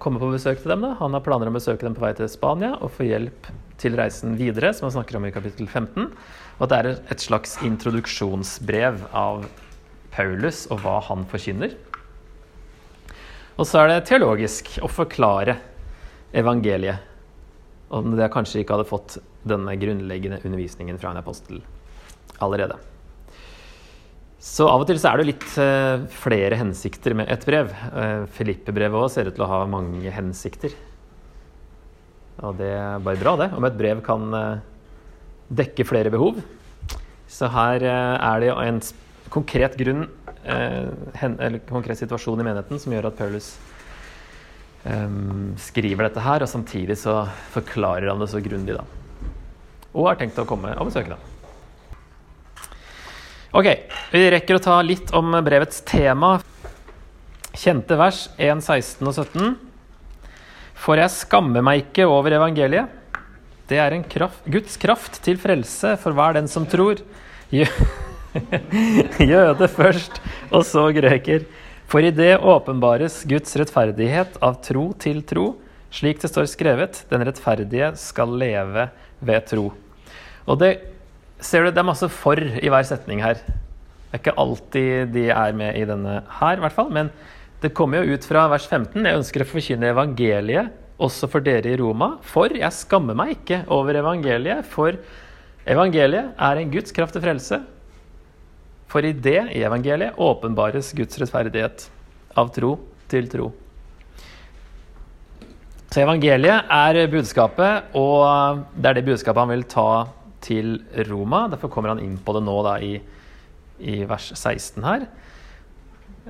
komme 0.03 0.19
på 0.19 0.33
besøk 0.33 0.59
til 0.59 0.73
dem. 0.73 0.81
Da. 0.83 0.97
Han 0.99 1.15
har 1.15 1.23
planer 1.23 1.47
om 1.47 1.55
å 1.55 1.59
besøke 1.59 1.87
dem 1.87 1.95
på 1.95 2.03
vei 2.03 2.11
til 2.17 2.27
Spania 2.31 2.73
og 2.81 2.91
få 2.97 3.07
hjelp 3.07 3.47
til 3.79 3.95
reisen 3.95 4.35
videre, 4.39 4.73
som 4.75 4.89
han 4.89 4.97
snakker 4.97 5.15
om 5.15 5.27
i 5.27 5.31
kapittel 5.31 5.69
15. 5.71 6.09
Og 6.59 6.71
det 6.71 6.79
er 6.79 6.89
et 7.13 7.23
slags 7.23 7.55
introduksjonsbrev 7.63 9.05
av 9.15 9.45
Paulus 10.15 10.65
og 10.71 10.83
hva 10.83 10.97
han 11.07 11.23
forkynner. 11.31 11.77
Og 13.55 13.63
så 13.67 13.85
er 13.85 13.93
det 13.93 14.09
teologisk 14.09 14.73
å 14.83 14.89
forklare 14.91 15.55
evangeliet. 16.35 17.11
Om 17.95 18.17
det 18.19 18.27
kanskje 18.33 18.65
ikke 18.65 18.75
hadde 18.75 18.89
fått 18.89 19.17
denne 19.47 19.77
grunnleggende 19.79 20.41
undervisningen 20.43 20.99
fra 20.99 21.13
en 21.13 21.21
apostel 21.21 21.63
allerede. 22.43 22.75
Så 24.45 24.67
av 24.69 24.83
og 24.83 24.85
til 24.85 24.99
så 25.01 25.09
er 25.09 25.19
det 25.19 25.29
litt 25.31 25.45
uh, 25.57 26.03
flere 26.21 26.59
hensikter 26.59 27.15
med 27.17 27.31
et 27.33 27.45
brev. 27.47 27.71
Uh, 27.89 28.27
Filippe-brevet 28.35 28.99
òg 28.99 29.09
ser 29.09 29.29
ut 29.29 29.33
til 29.35 29.45
å 29.45 29.49
ha 29.49 29.63
mange 29.69 30.11
hensikter. 30.13 30.75
Og 32.45 32.59
det 32.59 32.69
er 32.77 33.01
bare 33.01 33.19
bra, 33.21 33.33
det, 33.41 33.49
om 33.57 33.65
et 33.65 33.79
brev 33.79 34.03
kan 34.05 34.27
uh, 34.37 34.61
dekke 35.49 35.87
flere 35.89 36.13
behov. 36.13 36.43
Så 37.31 37.49
her 37.49 37.81
er 37.89 38.43
det 38.43 38.51
en 38.53 38.79
konkret 39.33 39.73
grunn, 39.79 40.05
eller 40.45 41.57
konkret 41.65 41.97
situasjon 41.99 42.39
i 42.39 42.45
menigheten 42.45 42.79
som 42.79 42.93
gjør 42.93 43.09
at 43.09 43.17
Paulus 43.17 43.47
skriver 45.65 46.05
dette 46.05 46.21
her, 46.21 46.45
og 46.45 46.51
samtidig 46.51 46.99
så 47.01 47.23
forklarer 47.57 48.11
han 48.13 48.21
det 48.21 48.29
så 48.31 48.39
grundig, 48.45 48.77
da. 48.77 48.85
Og 49.97 50.11
har 50.11 50.21
tenkt 50.21 50.37
å 50.39 50.45
komme 50.47 50.77
og 50.77 50.91
besøke 50.93 51.15
dem. 51.15 51.34
Ok, 53.55 53.69
vi 54.11 54.19
rekker 54.33 54.57
å 54.57 54.59
ta 54.59 54.81
litt 54.83 55.13
om 55.15 55.29
brevets 55.45 55.77
tema. 55.87 56.33
Kjente 57.55 57.95
vers 57.95 58.25
1, 58.35 58.59
16 58.59 59.07
og 59.07 59.13
17. 59.15 59.53
For 60.75 60.99
jeg 60.99 61.13
skammer 61.13 61.63
meg 61.63 61.85
ikke 61.85 62.03
over 62.11 62.35
evangeliet. 62.35 62.91
Det 63.71 63.79
er 63.79 63.95
en 63.95 64.03
kraft, 64.11 64.41
Guds 64.51 64.75
kraft 64.81 65.21
til 65.23 65.39
frelse 65.39 65.93
for 66.01 66.17
hver 66.17 66.35
den 66.35 66.49
som 66.51 66.65
tror. 66.67 66.99
Jøde 69.31 69.69
først, 69.71 70.19
og 70.51 70.65
så 70.67 70.89
greker. 70.97 71.45
For 71.87 72.03
i 72.03 72.11
det 72.11 72.33
åpenbares 72.43 73.21
Guds 73.23 73.55
rettferdighet 73.55 74.35
av 74.43 74.59
tro 74.67 74.89
til 74.99 75.23
tro, 75.23 75.45
slik 75.95 76.19
det 76.19 76.33
står 76.33 76.51
skrevet, 76.51 77.05
den 77.07 77.23
rettferdige 77.23 77.93
skal 78.03 78.35
leve 78.35 78.89
ved 79.23 79.47
tro. 79.47 79.69
Og 80.43 80.59
det 80.59 80.73
ser 81.39 81.65
du, 81.65 81.71
det 81.71 81.81
er 81.81 81.87
masse 81.87 82.07
'for' 82.07 82.63
i 82.63 82.69
hver 82.69 82.85
setning 82.87 83.21
her. 83.21 83.35
Det 83.35 84.13
er 84.13 84.21
ikke 84.21 84.39
alltid 84.39 85.13
de 85.13 85.29
er 85.29 85.51
med 85.51 85.75
i 85.75 85.85
denne 85.85 86.23
her, 86.39 86.55
i 86.55 86.63
hvert 86.63 86.71
fall. 86.71 86.89
Men 86.89 87.09
det 87.61 87.73
kommer 87.73 88.03
jo 88.03 88.13
ut 88.13 88.23
fra 88.23 88.47
vers 88.47 88.67
15. 88.67 89.03
Jeg 89.03 89.17
ønsker 89.17 89.43
å 89.43 89.49
forkynne 89.49 89.91
evangeliet 89.91 90.71
også 91.01 91.27
for 91.27 91.43
dere 91.43 91.73
i 91.73 91.77
Roma. 91.79 92.17
For 92.21 92.47
jeg 92.47 92.71
skammer 92.71 93.17
meg 93.17 93.35
ikke 93.35 93.63
over 93.67 93.97
evangeliet, 93.99 94.65
for 94.65 94.95
evangeliet 95.67 96.35
er 96.37 96.61
en 96.61 96.71
Guds 96.71 96.95
kraft 96.95 97.13
til 97.17 97.25
frelse. 97.25 97.61
For 98.87 99.03
i 99.03 99.11
det, 99.11 99.51
i 99.51 99.63
evangeliet, 99.65 100.15
åpenbares 100.15 100.93
Guds 100.95 101.19
rettferdighet 101.19 101.89
av 102.37 102.51
tro 102.55 102.77
til 103.11 103.27
tro. 103.31 103.51
Så 105.91 106.03
evangeliet 106.03 106.71
er 106.71 107.07
budskapet, 107.11 107.91
og 107.95 108.63
det 108.75 108.89
er 108.89 108.97
det 108.97 109.05
budskapet 109.07 109.41
han 109.41 109.53
vil 109.53 109.67
ta 109.71 109.89
til 110.45 110.77
Roma. 111.09 111.45
Derfor 111.51 111.71
kommer 111.73 111.93
han 111.93 112.03
inn 112.03 112.17
på 112.21 112.35
det 112.37 112.43
nå 112.45 112.57
da, 112.65 112.77
i, 112.79 112.99
i 113.81 114.01
vers 114.07 114.31
16 114.37 114.85
her. 114.85 115.07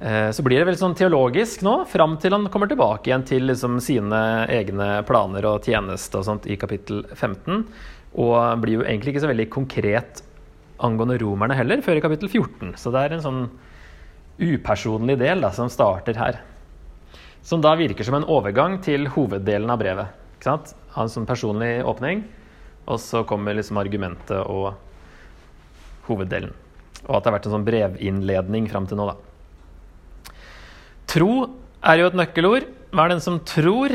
Eh, 0.02 0.30
så 0.36 0.44
blir 0.44 0.60
det 0.60 0.68
veldig 0.68 0.82
sånn 0.82 0.98
teologisk 1.00 1.62
nå, 1.64 1.78
fram 1.88 2.18
til 2.20 2.36
han 2.36 2.50
kommer 2.52 2.68
tilbake 2.68 3.08
igjen 3.08 3.24
til 3.28 3.46
liksom, 3.48 3.78
sine 3.84 4.22
egne 4.52 4.90
planer 5.08 5.48
og 5.48 5.64
tjeneste 5.64 6.20
og 6.20 6.28
sånt 6.28 6.48
i 6.52 6.58
kapittel 6.60 7.06
15. 7.14 7.64
Og 8.20 8.36
blir 8.64 8.80
jo 8.80 8.88
egentlig 8.88 9.16
ikke 9.16 9.24
så 9.24 9.32
veldig 9.32 9.48
konkret 9.54 10.24
angående 10.84 11.18
romerne 11.22 11.56
heller, 11.56 11.84
før 11.84 12.00
i 12.00 12.04
kapittel 12.04 12.32
14. 12.32 12.76
Så 12.80 12.92
det 12.92 13.06
er 13.06 13.16
en 13.16 13.24
sånn 13.24 13.46
upersonlig 14.36 15.16
del 15.22 15.44
da, 15.44 15.52
som 15.56 15.72
starter 15.72 16.20
her. 16.20 16.42
Som 17.46 17.62
da 17.64 17.76
virker 17.80 18.04
som 18.04 18.18
en 18.18 18.28
overgang 18.28 18.80
til 18.84 19.08
hoveddelen 19.16 19.72
av 19.72 19.80
brevet. 19.80 20.24
Ikke 20.36 20.50
sant? 20.50 20.74
Ha 20.96 21.06
en 21.06 21.12
sånn 21.12 21.28
personlig 21.30 21.78
åpning. 21.88 22.26
Og 22.86 23.00
så 23.02 23.24
kommer 23.26 23.58
liksom 23.58 23.80
argumentet 23.82 24.46
og 24.46 24.76
hoveddelen. 26.06 26.54
Og 27.06 27.18
at 27.18 27.24
det 27.24 27.30
har 27.30 27.36
vært 27.38 27.48
en 27.50 27.56
sånn 27.58 27.68
brevinnledning 27.68 28.70
fram 28.70 28.88
til 28.90 29.00
nå, 29.00 29.08
da. 29.10 30.36
Tro 31.10 31.32
er 31.86 32.02
jo 32.02 32.10
et 32.10 32.18
nøkkelord. 32.18 32.70
Hva 32.94 33.06
er 33.06 33.16
den 33.16 33.24
som 33.24 33.40
tror? 33.46 33.94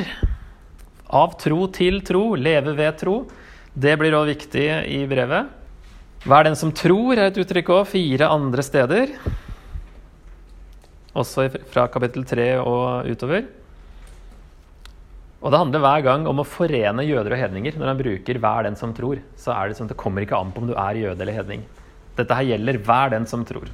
Av 1.11 1.35
tro 1.43 1.65
til 1.75 2.03
tro, 2.07 2.35
leve 2.39 2.75
ved 2.79 2.99
tro. 3.01 3.17
Det 3.75 3.97
blir 3.99 4.15
òg 4.19 4.31
viktig 4.31 4.67
i 4.91 5.05
brevet. 5.11 5.51
Hva 6.27 6.41
er 6.41 6.51
den 6.51 6.59
som 6.59 6.73
tror, 6.77 7.15
er 7.17 7.31
et 7.31 7.39
uttrykk 7.41 7.71
òg 7.75 7.87
fire 7.91 8.29
andre 8.31 8.65
steder. 8.67 9.15
Også 11.19 11.49
fra 11.73 11.87
kapittel 11.91 12.27
tre 12.29 12.53
og 12.61 13.09
utover. 13.11 13.47
Og 15.41 15.53
det 15.53 15.61
handler 15.61 15.81
hver 15.81 16.03
gang 16.05 16.27
om 16.29 16.43
å 16.43 16.45
forene 16.45 17.05
jøder 17.07 17.33
og 17.33 17.41
hedninger. 17.41 17.77
Når 17.81 17.87
han 17.89 18.01
bruker 18.01 18.39
'hver 18.39 18.65
den 18.65 18.77
som 18.77 18.93
tror', 18.93 19.23
så 19.37 19.57
er 19.57 19.69
det 19.69 19.77
sånn 19.77 19.89
at 19.89 19.97
det 19.97 20.03
kommer 20.03 20.21
ikke 20.21 20.37
an 20.37 20.53
på 20.53 20.61
om 20.61 20.67
du 20.69 20.75
er 20.75 20.95
jøde 20.95 21.21
eller 21.21 21.33
hedning. 21.33 21.65
Dette 22.17 22.35
her 22.35 22.45
gjelder 22.45 22.79
hver 22.79 23.11
den 23.11 23.27
som 23.27 23.45
tror. 23.45 23.71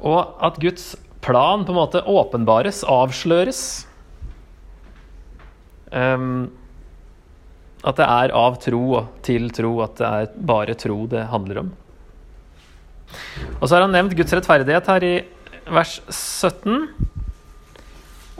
Og 0.00 0.34
at 0.40 0.58
Guds 0.58 0.96
plan 1.20 1.64
på 1.64 1.70
en 1.70 1.78
måte 1.78 2.02
åpenbares, 2.02 2.82
avsløres. 2.82 3.86
Um, 5.92 6.50
at 7.84 7.96
det 7.96 8.06
er 8.06 8.34
av 8.36 8.58
tro 8.60 8.80
og 8.98 9.06
til 9.22 9.50
tro, 9.50 9.80
at 9.84 9.96
det 10.00 10.08
er 10.08 10.34
bare 10.36 10.74
tro 10.74 11.06
det 11.10 11.28
handler 11.30 11.62
om. 11.64 11.70
Og 13.60 13.68
så 13.68 13.76
har 13.76 13.86
han 13.86 13.92
nevnt 13.92 14.16
Guds 14.16 14.32
rettferdighet 14.36 14.86
her 14.86 15.06
i 15.06 15.14
vers 15.70 16.00
17. 16.08 16.88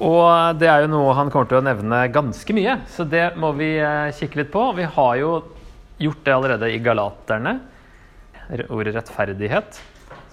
Og 0.01 0.57
det 0.57 0.69
er 0.73 0.85
jo 0.85 0.93
noe 0.95 1.13
han 1.19 1.29
kommer 1.33 1.49
til 1.51 1.59
å 1.59 1.65
nevne 1.65 2.07
ganske 2.13 2.55
mye, 2.57 2.79
så 2.89 3.05
det 3.05 3.35
må 3.41 3.53
vi 3.59 3.75
eh, 3.77 4.13
kikke 4.17 4.41
litt 4.41 4.53
på. 4.53 4.63
Vi 4.79 4.87
har 4.89 5.19
jo 5.21 5.33
gjort 6.01 6.23
det 6.25 6.33
allerede 6.33 6.71
i 6.73 6.81
Galaterne. 6.81 7.59
Ordet 8.73 8.95
rettferdighet, 8.97 9.77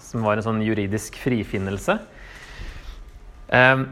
som 0.00 0.24
var 0.24 0.38
en 0.38 0.46
sånn 0.46 0.64
juridisk 0.64 1.20
frifinnelse. 1.20 1.98
Ehm, 3.54 3.84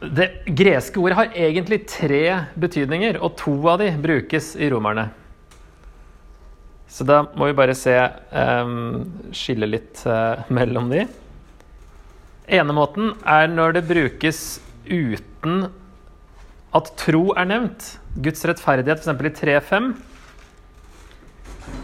det 0.00 0.30
greske 0.56 0.98
ordet 1.02 1.20
har 1.20 1.36
egentlig 1.36 1.82
tre 1.92 2.24
betydninger, 2.56 3.20
og 3.20 3.36
to 3.38 3.54
av 3.68 3.82
de 3.84 3.92
brukes 4.00 4.54
i 4.56 4.72
romerne. 4.72 5.10
Så 6.88 7.04
da 7.04 7.26
må 7.36 7.50
vi 7.50 7.56
bare 7.60 7.76
se 7.76 7.92
um, 8.32 9.04
Skille 9.36 9.68
litt 9.68 10.00
uh, 10.08 10.40
mellom 10.48 10.88
de 10.88 11.04
ene 12.48 12.74
måten 12.74 13.12
er 13.28 13.48
når 13.52 13.78
det 13.78 13.88
brukes 13.88 14.58
uten 14.88 15.68
at 16.76 16.90
tro 17.00 17.32
er 17.36 17.48
nevnt. 17.48 17.94
Guds 18.18 18.44
rettferdighet, 18.48 19.04
f.eks. 19.04 19.42
i 19.42 19.48
3.5. 19.60 19.90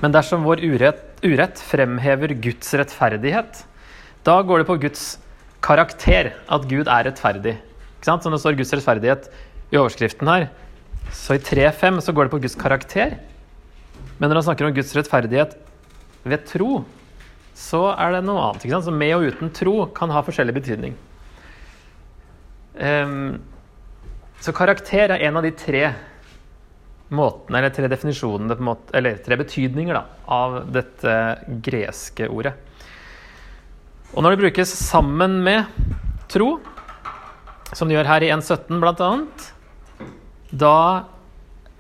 Men 0.03 0.15
dersom 0.15 0.45
vår 0.47 0.63
urett, 0.65 1.05
urett, 1.25 1.61
fremhever 1.61 2.35
Guds 2.41 2.73
rettferdighet, 2.77 3.63
da 4.25 4.39
går 4.43 4.63
det 4.63 4.69
på 4.69 4.79
Guds 4.87 5.05
karakter, 5.65 6.33
at 6.49 6.69
Gud 6.69 6.89
er 6.89 7.09
rettferdig. 7.09 7.59
Ikke 7.97 8.09
sant? 8.09 8.25
Så 8.25 8.31
når 8.31 8.39
det 8.39 8.45
står 8.45 8.59
Guds 8.61 8.75
rettferdighet 8.77 9.31
i 9.73 9.81
overskriften 9.81 10.29
her, 10.29 10.49
så 11.13 11.37
i 11.37 11.43
3.5 11.45 12.01
så 12.05 12.13
går 12.17 12.27
det 12.27 12.35
på 12.35 12.43
Guds 12.45 12.57
karakter. 12.59 13.17
Men 14.19 14.29
når 14.29 14.41
han 14.41 14.47
snakker 14.49 14.69
om 14.69 14.77
Guds 14.77 14.93
rettferdighet 14.97 15.57
ved 16.25 16.45
tro, 16.49 16.85
så 17.55 17.87
er 17.95 18.17
det 18.17 18.25
noe 18.27 18.43
annet. 18.49 18.65
ikke 18.65 18.75
sant? 18.75 18.89
Så 18.89 18.95
med 18.95 19.15
og 19.17 19.29
uten 19.31 19.53
tro 19.55 19.77
kan 19.95 20.11
ha 20.11 20.23
forskjellig 20.27 20.57
betydning. 20.57 20.97
Um, 22.75 23.39
så 24.43 24.53
karakter 24.53 25.15
er 25.15 25.23
en 25.29 25.39
av 25.39 25.47
de 25.47 25.55
tre 25.55 25.85
måtene, 27.15 27.61
eller 27.61 27.73
tre 27.75 27.89
definisjonene, 27.89 28.57
måte, 28.65 28.91
eller 28.99 29.21
tre 29.23 29.39
betydninger, 29.39 29.95
da, 29.95 30.05
av 30.35 30.65
dette 30.75 31.15
greske 31.65 32.27
ordet. 32.27 32.57
Og 34.15 34.23
når 34.23 34.35
det 34.35 34.43
brukes 34.45 34.75
sammen 34.79 35.39
med 35.47 35.71
tro, 36.31 36.57
som 37.75 37.89
det 37.91 37.97
gjør 37.97 38.11
her 38.11 38.27
i 38.27 38.31
1.17 38.35 38.83
bl.a., 38.83 39.11
da 40.55 40.77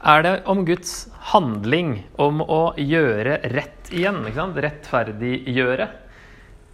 er 0.04 0.22
det 0.24 0.32
om 0.50 0.64
Guds 0.68 1.08
handling, 1.32 2.04
om 2.20 2.42
å 2.44 2.74
gjøre 2.76 3.38
rett 3.54 3.90
igjen. 3.92 4.22
Rettferdiggjøre. 4.28 5.88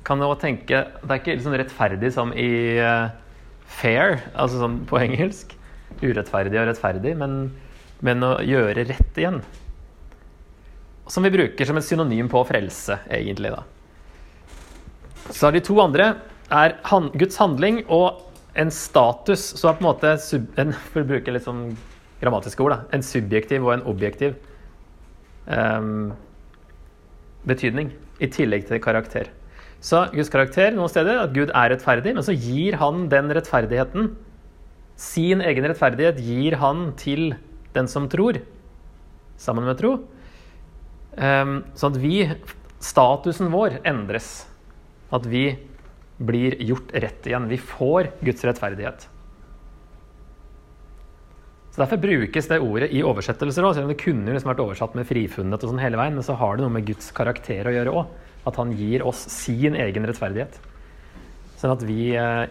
kan 0.03 0.21
jo 0.21 0.35
tenke 0.35 0.87
Det 1.03 1.11
er 1.11 1.21
ikke 1.21 1.37
liksom 1.37 1.57
rettferdig 1.61 2.13
som 2.13 2.33
i 2.33 2.81
uh, 2.81 3.11
fair, 3.67 4.21
altså 4.35 4.65
sånn 4.65 4.81
på 4.91 4.99
engelsk. 4.99 5.55
Urettferdig 6.01 6.59
og 6.59 6.71
rettferdig, 6.71 7.17
men, 7.19 7.53
men 8.01 8.25
å 8.25 8.39
gjøre 8.43 8.87
rett 8.89 9.19
igjen. 9.21 9.41
Som 11.11 11.27
vi 11.27 11.35
bruker 11.35 11.67
som 11.67 11.79
et 11.79 11.87
synonym 11.87 12.31
på 12.31 12.43
frelse, 12.47 12.99
egentlig. 13.11 13.53
da. 13.55 13.63
Så 15.31 15.47
har 15.47 15.55
de 15.55 15.63
to 15.63 15.79
andre 15.83 16.15
er 16.51 16.77
han, 16.91 17.11
Guds 17.15 17.39
handling 17.39 17.85
og 17.87 18.27
en 18.59 18.71
status. 18.75 19.53
Så 19.59 19.69
er 19.69 19.79
på 19.79 19.85
en 19.85 19.91
måte, 19.91 20.17
en, 20.59 20.75
for 20.91 21.03
å 21.03 21.11
bruke 21.13 21.35
litt 21.35 21.47
sånn 21.47 21.69
grammatiske 22.21 22.63
ord, 22.65 22.75
da, 22.75 22.81
en 22.97 23.05
subjektiv 23.05 23.65
og 23.67 23.75
en 23.75 23.85
objektiv 23.89 24.37
um, 25.47 26.11
betydning. 27.49 27.93
I 28.21 28.29
tillegg 28.29 28.67
til 28.69 28.83
karakter. 28.85 29.31
Så 29.81 30.03
Guds 30.13 30.29
karakter 30.29 30.75
noen 30.77 30.93
steder 30.93 31.23
at 31.23 31.33
Gud 31.33 31.49
er 31.57 31.73
rettferdig, 31.73 32.13
men 32.13 32.25
så 32.27 32.35
gir 32.37 32.77
han 32.81 33.07
den 33.13 33.33
rettferdigheten, 33.33 34.11
sin 35.01 35.41
egen 35.41 35.65
rettferdighet, 35.65 36.21
gir 36.21 36.59
han 36.61 36.91
til 37.01 37.31
den 37.73 37.89
som 37.89 38.11
tror, 38.13 38.43
sammen 39.41 39.65
med 39.65 39.79
tro. 39.81 39.95
Um, 41.17 41.63
sånn 41.73 41.97
at 41.97 42.03
vi, 42.03 42.19
statusen 42.85 43.49
vår, 43.55 43.79
endres. 43.89 44.45
At 45.11 45.25
vi 45.25 45.55
blir 46.21 46.59
gjort 46.61 46.93
rett 46.93 47.27
igjen. 47.27 47.49
Vi 47.49 47.57
får 47.57 48.13
Guds 48.21 48.45
rettferdighet. 48.45 49.09
Så 51.71 51.83
Derfor 51.85 52.01
brukes 52.03 52.49
det 52.51 52.59
ordet 52.65 52.91
i 52.91 53.05
oversettelser 53.07 53.67
òg, 53.67 53.77
selv 53.77 53.87
om 53.87 53.93
det 53.93 54.01
kunne 54.01 54.35
liksom 54.35 54.51
vært 54.51 54.63
oversatt 54.65 54.97
med 54.99 55.07
frifunnet 55.07 55.63
og 55.63 55.71
sånn 55.71 55.83
hele 55.83 56.01
veien, 56.01 56.17
men 56.19 56.27
så 56.27 56.35
har 56.39 56.57
det 56.57 56.65
noe 56.65 56.75
med 56.75 56.89
Guds 56.89 57.13
karakter 57.15 57.69
å 57.69 57.75
gjøre 57.77 57.95
òg. 57.95 58.17
At 58.51 58.57
han 58.59 58.73
gir 58.75 59.05
oss 59.07 59.21
sin 59.31 59.77
egen 59.79 60.07
rettferdighet. 60.09 60.57
Sånn 61.61 61.75
at 61.75 61.85
vi 61.87 62.11
eh, 62.17 62.47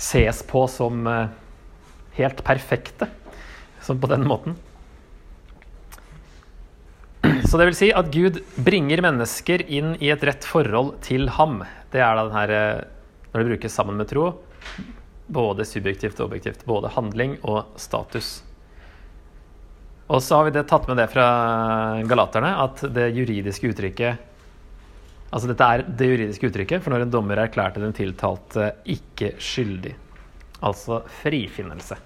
ses 0.00 0.40
på 0.48 0.64
som 0.72 1.06
eh, 1.10 1.28
helt 2.16 2.42
perfekte. 2.46 3.10
Sånn 3.84 4.00
på 4.02 4.10
den 4.10 4.26
måten. 4.26 4.56
Så 7.46 7.58
det 7.60 7.68
vil 7.68 7.78
si 7.78 7.92
at 7.94 8.10
Gud 8.14 8.40
bringer 8.58 9.04
mennesker 9.04 9.62
inn 9.70 9.94
i 10.02 10.10
et 10.10 10.24
rett 10.26 10.46
forhold 10.46 10.96
til 11.06 11.28
ham. 11.36 11.60
Det 11.92 12.02
er 12.02 12.16
da 12.18 12.26
den 12.26 12.38
her 12.40 12.54
eh, 12.56 12.84
Når 13.30 13.42
det 13.42 13.48
brukes 13.52 13.74
sammen 13.76 13.98
med 14.00 14.08
tro, 14.08 14.30
både 15.26 15.66
subjektivt 15.66 16.20
og 16.20 16.30
objektivt. 16.30 16.64
Både 16.68 16.92
handling 16.94 17.36
og 17.42 17.78
status. 17.80 18.40
Og 20.06 20.22
så 20.22 20.38
har 20.38 20.46
vi 20.46 20.54
det, 20.54 20.66
tatt 20.70 20.86
med 20.86 21.00
det 21.00 21.08
fra 21.10 21.26
galaterne, 22.06 22.52
at 22.62 22.84
det 22.94 23.10
juridiske 23.16 23.72
uttrykket 23.72 24.32
Altså 25.34 25.48
dette 25.50 25.66
er 25.66 25.82
det 25.98 26.06
juridiske 26.06 26.48
uttrykket 26.48 26.84
for 26.84 26.94
når 26.94 27.02
en 27.02 27.10
dommer 27.12 27.40
erklærte 27.42 27.82
den 27.82 27.94
tiltalte 27.96 28.68
ikke 28.88 29.32
skyldig. 29.42 29.90
Altså 30.64 31.00
frifinnelse. 31.18 31.98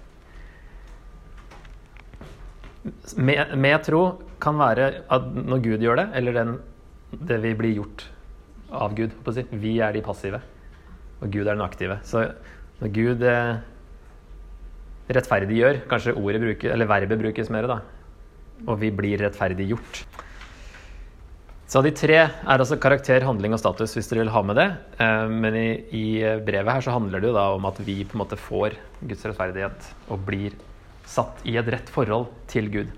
Med, 3.21 3.53
med, 3.61 3.77
tro 3.85 4.01
kan 4.41 4.57
være 4.57 4.87
at 5.13 5.27
når 5.37 5.61
Gud 5.63 5.85
gjør 5.85 6.01
det, 6.01 6.07
eller 6.17 6.35
den, 6.39 6.55
det 7.13 7.37
vi 7.45 7.53
blir 7.59 7.77
gjort 7.77 8.07
av 8.73 8.97
Gud. 8.97 9.13
Vi 9.53 9.75
er 9.85 9.93
de 9.93 10.01
passive, 10.03 10.41
og 11.21 11.29
Gud 11.29 11.45
er 11.45 11.53
den 11.53 11.63
aktive. 11.63 11.99
Så 12.03 12.25
når 12.81 12.93
Gud 12.95 13.23
eh, 13.29 13.61
rettferdiggjør, 15.11 15.83
kanskje 15.91 16.15
ordet 16.17 16.41
bruker, 16.41 16.73
eller 16.73 16.89
verbet 16.89 17.21
brukes 17.21 17.51
mer, 17.53 17.69
da, 17.69 17.79
og 18.65 18.79
vi 18.81 18.89
blir 18.95 19.21
rettferdiggjort. 19.21 20.03
Så 21.71 21.79
de 21.85 21.93
tre 21.95 22.17
er 22.19 22.33
altså 22.51 22.75
karakter, 22.81 23.23
handling 23.23 23.53
og 23.55 23.61
status, 23.61 23.93
hvis 23.95 24.09
dere 24.11 24.25
vil 24.25 24.33
ha 24.33 24.41
med 24.43 24.57
det. 24.59 24.67
Eh, 24.99 25.27
men 25.31 25.55
i, 25.55 25.67
i, 25.95 26.05
brevet 26.43 26.73
her 26.73 26.83
så 26.83 26.97
handler 26.97 27.21
det 27.21 27.29
jo 27.31 27.37
da 27.37 27.45
om 27.55 27.69
at 27.69 27.79
vi 27.85 28.01
på 28.03 28.17
en 28.17 28.23
måte 28.25 28.39
får 28.39 28.75
Guds 28.99 29.23
rettferdighet 29.29 29.87
og 30.11 30.25
blir 30.27 30.57
satt 31.07 31.45
i 31.47 31.55
et 31.61 31.71
rett 31.71 31.87
forhold 31.91 32.27
til 32.51 32.67
Gud. 32.73 32.91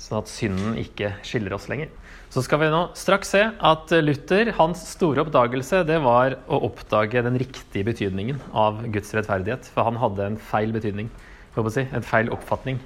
Sånn 0.00 0.22
at 0.22 0.32
synden 0.32 0.80
ikke 0.80 1.12
skiller 1.26 1.54
oss 1.54 1.68
lenger. 1.70 1.92
Så 2.30 2.44
skal 2.46 2.60
vi 2.62 2.68
nå 2.70 2.84
straks 2.94 3.32
se 3.34 3.40
at 3.50 3.92
Luther, 4.04 4.52
hans 4.54 4.84
store 4.92 5.24
oppdagelse, 5.24 5.82
det 5.86 5.96
var 6.04 6.36
å 6.46 6.60
oppdage 6.68 7.24
den 7.26 7.38
riktige 7.42 7.88
betydningen 7.88 8.38
av 8.54 8.84
Guds 8.94 9.10
rettferdighet. 9.16 9.66
For 9.74 9.88
han 9.88 9.98
hadde 9.98 10.28
en 10.28 10.38
feil 10.38 10.70
betydning, 10.74 11.08
si, 11.74 11.82
en 11.90 12.06
feil 12.06 12.30
oppfatning 12.30 12.78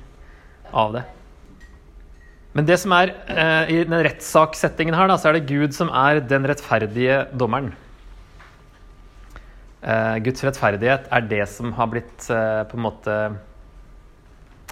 av 0.72 0.96
det. 0.96 1.04
Men 2.54 2.68
det 2.68 2.78
som 2.80 2.94
er 2.96 3.12
eh, 3.28 3.72
i 3.74 3.78
den 3.82 4.04
rettssakssettingen 4.06 4.96
her, 4.96 5.10
da, 5.10 5.18
så 5.20 5.28
er 5.28 5.36
det 5.36 5.48
Gud 5.50 5.74
som 5.76 5.90
er 5.90 6.22
den 6.24 6.46
rettferdige 6.48 7.24
dommeren. 7.36 7.72
Eh, 9.84 10.16
Guds 10.24 10.46
rettferdighet 10.46 11.10
er 11.12 11.26
det 11.28 11.42
som 11.52 11.74
har 11.76 11.90
blitt 11.92 12.30
eh, 12.32 12.62
på 12.70 12.78
en 12.78 12.88
måte 12.88 13.18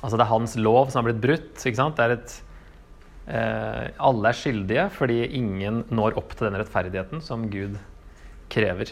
Altså 0.03 0.17
det 0.19 0.25
er 0.25 0.33
hans 0.33 0.55
lov 0.59 0.89
som 0.91 0.99
har 0.99 1.13
blitt 1.13 1.21
brutt. 1.23 1.61
ikke 1.61 1.79
sant? 1.79 1.95
Det 1.95 2.03
er 2.03 2.15
et, 2.17 2.33
alle 3.23 4.33
er 4.33 4.35
skyldige 4.35 4.89
fordi 4.91 5.21
ingen 5.39 5.85
når 5.95 6.17
opp 6.19 6.35
til 6.35 6.49
den 6.49 6.59
rettferdigheten 6.59 7.23
som 7.23 7.45
Gud 7.53 7.77
krever. 8.51 8.91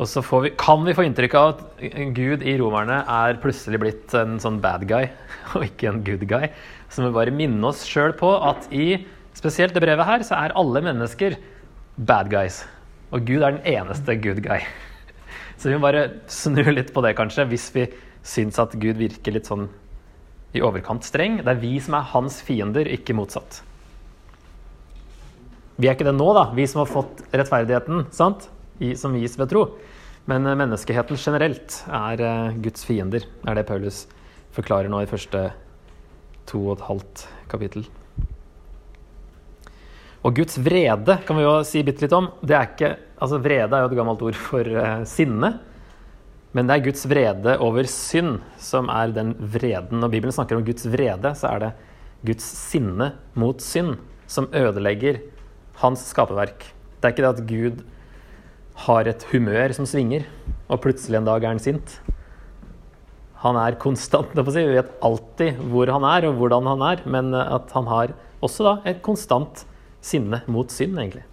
Og 0.00 0.08
så 0.08 0.22
vi, 0.40 0.52
kan 0.56 0.80
vi 0.86 0.94
få 0.96 1.04
inntrykk 1.04 1.34
av 1.36 1.48
at 1.50 1.80
Gud 2.16 2.44
i 2.46 2.54
romerne 2.56 3.02
er 3.04 3.40
plutselig 3.42 3.80
blitt 3.82 4.14
en 4.16 4.38
sånn 4.40 4.60
bad 4.62 4.86
guy 4.88 5.10
og 5.52 5.66
ikke 5.66 5.90
en 5.90 6.04
good 6.06 6.24
guy. 6.30 6.48
Så 6.88 7.04
vi 7.04 7.12
bare 7.12 7.34
minne 7.34 7.60
oss 7.68 7.84
sjøl 7.88 8.14
på 8.16 8.30
at 8.48 8.70
i 8.72 9.02
spesielt 9.36 9.76
det 9.76 9.82
brevet 9.84 10.08
her, 10.08 10.24
så 10.24 10.38
er 10.40 10.56
alle 10.58 10.82
mennesker 10.86 11.36
bad 12.08 12.30
guys. 12.32 12.62
Og 13.12 13.26
Gud 13.28 13.44
er 13.44 13.58
den 13.58 13.66
eneste 13.68 14.16
good 14.22 14.40
guy. 14.44 14.64
Så 15.60 15.68
vi 15.68 15.76
må 15.76 15.84
bare 15.84 16.06
snu 16.30 16.62
litt 16.72 16.94
på 16.94 17.02
det, 17.04 17.12
kanskje, 17.18 17.44
hvis 17.50 17.66
vi 17.74 17.84
syns 18.24 18.56
at 18.62 18.72
Gud 18.80 18.96
virker 19.00 19.34
litt 19.34 19.50
sånn 19.50 19.66
i 20.52 20.62
overkant 20.64 21.06
streng. 21.06 21.40
Det 21.44 21.52
er 21.52 21.60
vi 21.62 21.76
som 21.82 21.96
er 21.98 22.08
hans 22.12 22.40
fiender, 22.44 22.88
ikke 22.90 23.16
motsatt. 23.16 23.60
Vi 25.80 25.88
er 25.88 25.96
ikke 25.96 26.08
det 26.08 26.16
nå, 26.16 26.26
da, 26.36 26.50
vi 26.56 26.66
som 26.68 26.82
har 26.82 26.90
fått 26.90 27.22
rettferdigheten 27.32 28.08
sant? 28.14 28.50
I, 28.80 28.94
som 28.96 29.14
gis 29.16 29.36
ved 29.36 29.50
tro. 29.52 29.64
Men 30.28 30.46
eh, 30.48 30.56
menneskeheten 30.56 31.18
generelt 31.20 31.80
er 31.86 32.22
uh, 32.24 32.58
Guds 32.64 32.84
fiender, 32.88 33.26
er 33.48 33.56
det 33.56 33.66
Paulus 33.68 34.04
forklarer 34.56 34.90
nå 34.90 35.02
i 35.04 35.08
første 35.08 35.50
to 36.50 36.62
og 36.66 36.78
et 36.78 36.86
halvt 36.88 37.24
kapittel. 37.50 37.86
Og 40.26 40.36
Guds 40.36 40.58
vrede 40.60 41.16
kan 41.24 41.38
vi 41.38 41.46
jo 41.46 41.52
si 41.64 41.84
bitte 41.86 42.04
litt 42.04 42.16
om. 42.16 42.28
Det 42.44 42.56
er 42.56 42.68
ikke, 42.68 42.90
altså 43.22 43.38
Vrede 43.40 43.76
er 43.76 43.84
jo 43.84 43.92
et 43.92 43.96
gammelt 43.96 44.24
ord 44.26 44.36
for 44.36 44.72
uh, 44.76 45.04
sinne. 45.08 45.54
Men 46.56 46.66
det 46.66 46.76
er 46.76 46.86
Guds 46.88 47.04
vrede 47.06 47.52
over 47.62 47.86
synd 47.86 48.40
som 48.58 48.88
er 48.90 49.12
den 49.14 49.36
vreden. 49.38 50.00
Når 50.02 50.10
Bibelen 50.10 50.34
snakker 50.34 50.58
om 50.58 50.64
Guds 50.66 50.88
vrede, 50.90 51.30
så 51.38 51.52
er 51.52 51.62
det 51.62 51.70
Guds 52.26 52.46
sinne 52.70 53.12
mot 53.38 53.62
synd 53.62 54.00
som 54.30 54.48
ødelegger 54.54 55.20
hans 55.80 56.02
skaperverk. 56.10 56.66
Det 56.98 57.06
er 57.06 57.14
ikke 57.14 57.24
det 57.24 57.30
at 57.30 57.46
Gud 57.48 57.84
har 58.86 59.08
et 59.08 59.26
humør 59.30 59.76
som 59.76 59.86
svinger, 59.88 60.26
og 60.66 60.82
plutselig 60.82 61.20
en 61.20 61.28
dag 61.28 61.44
er 61.44 61.54
han 61.54 61.62
sint. 61.62 62.00
Han 63.44 63.56
er 63.56 63.78
konstant. 63.80 64.34
Vi 64.34 64.66
vet 64.74 64.90
alltid 65.06 65.62
hvor 65.70 65.88
han 65.94 66.04
er 66.04 66.28
og 66.28 66.40
hvordan 66.40 66.68
han 66.68 66.84
er, 66.90 67.04
men 67.08 67.32
at 67.34 67.70
han 67.76 67.88
har 67.88 68.14
også 68.44 68.66
da 68.66 68.74
et 68.90 69.00
konstant 69.04 69.64
sinne 70.04 70.42
mot 70.50 70.72
synd, 70.72 70.98
egentlig. 70.98 71.24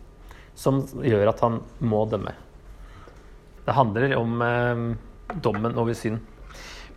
Som 0.58 0.86
gjør 1.04 1.34
at 1.34 1.42
han 1.44 1.60
må 1.84 2.06
dømme. 2.10 2.36
Det 3.68 3.76
handler 3.76 4.16
om 4.16 4.42
eh, 4.46 4.84
dommen 5.44 5.78
over 5.78 5.98
synd. 5.98 6.22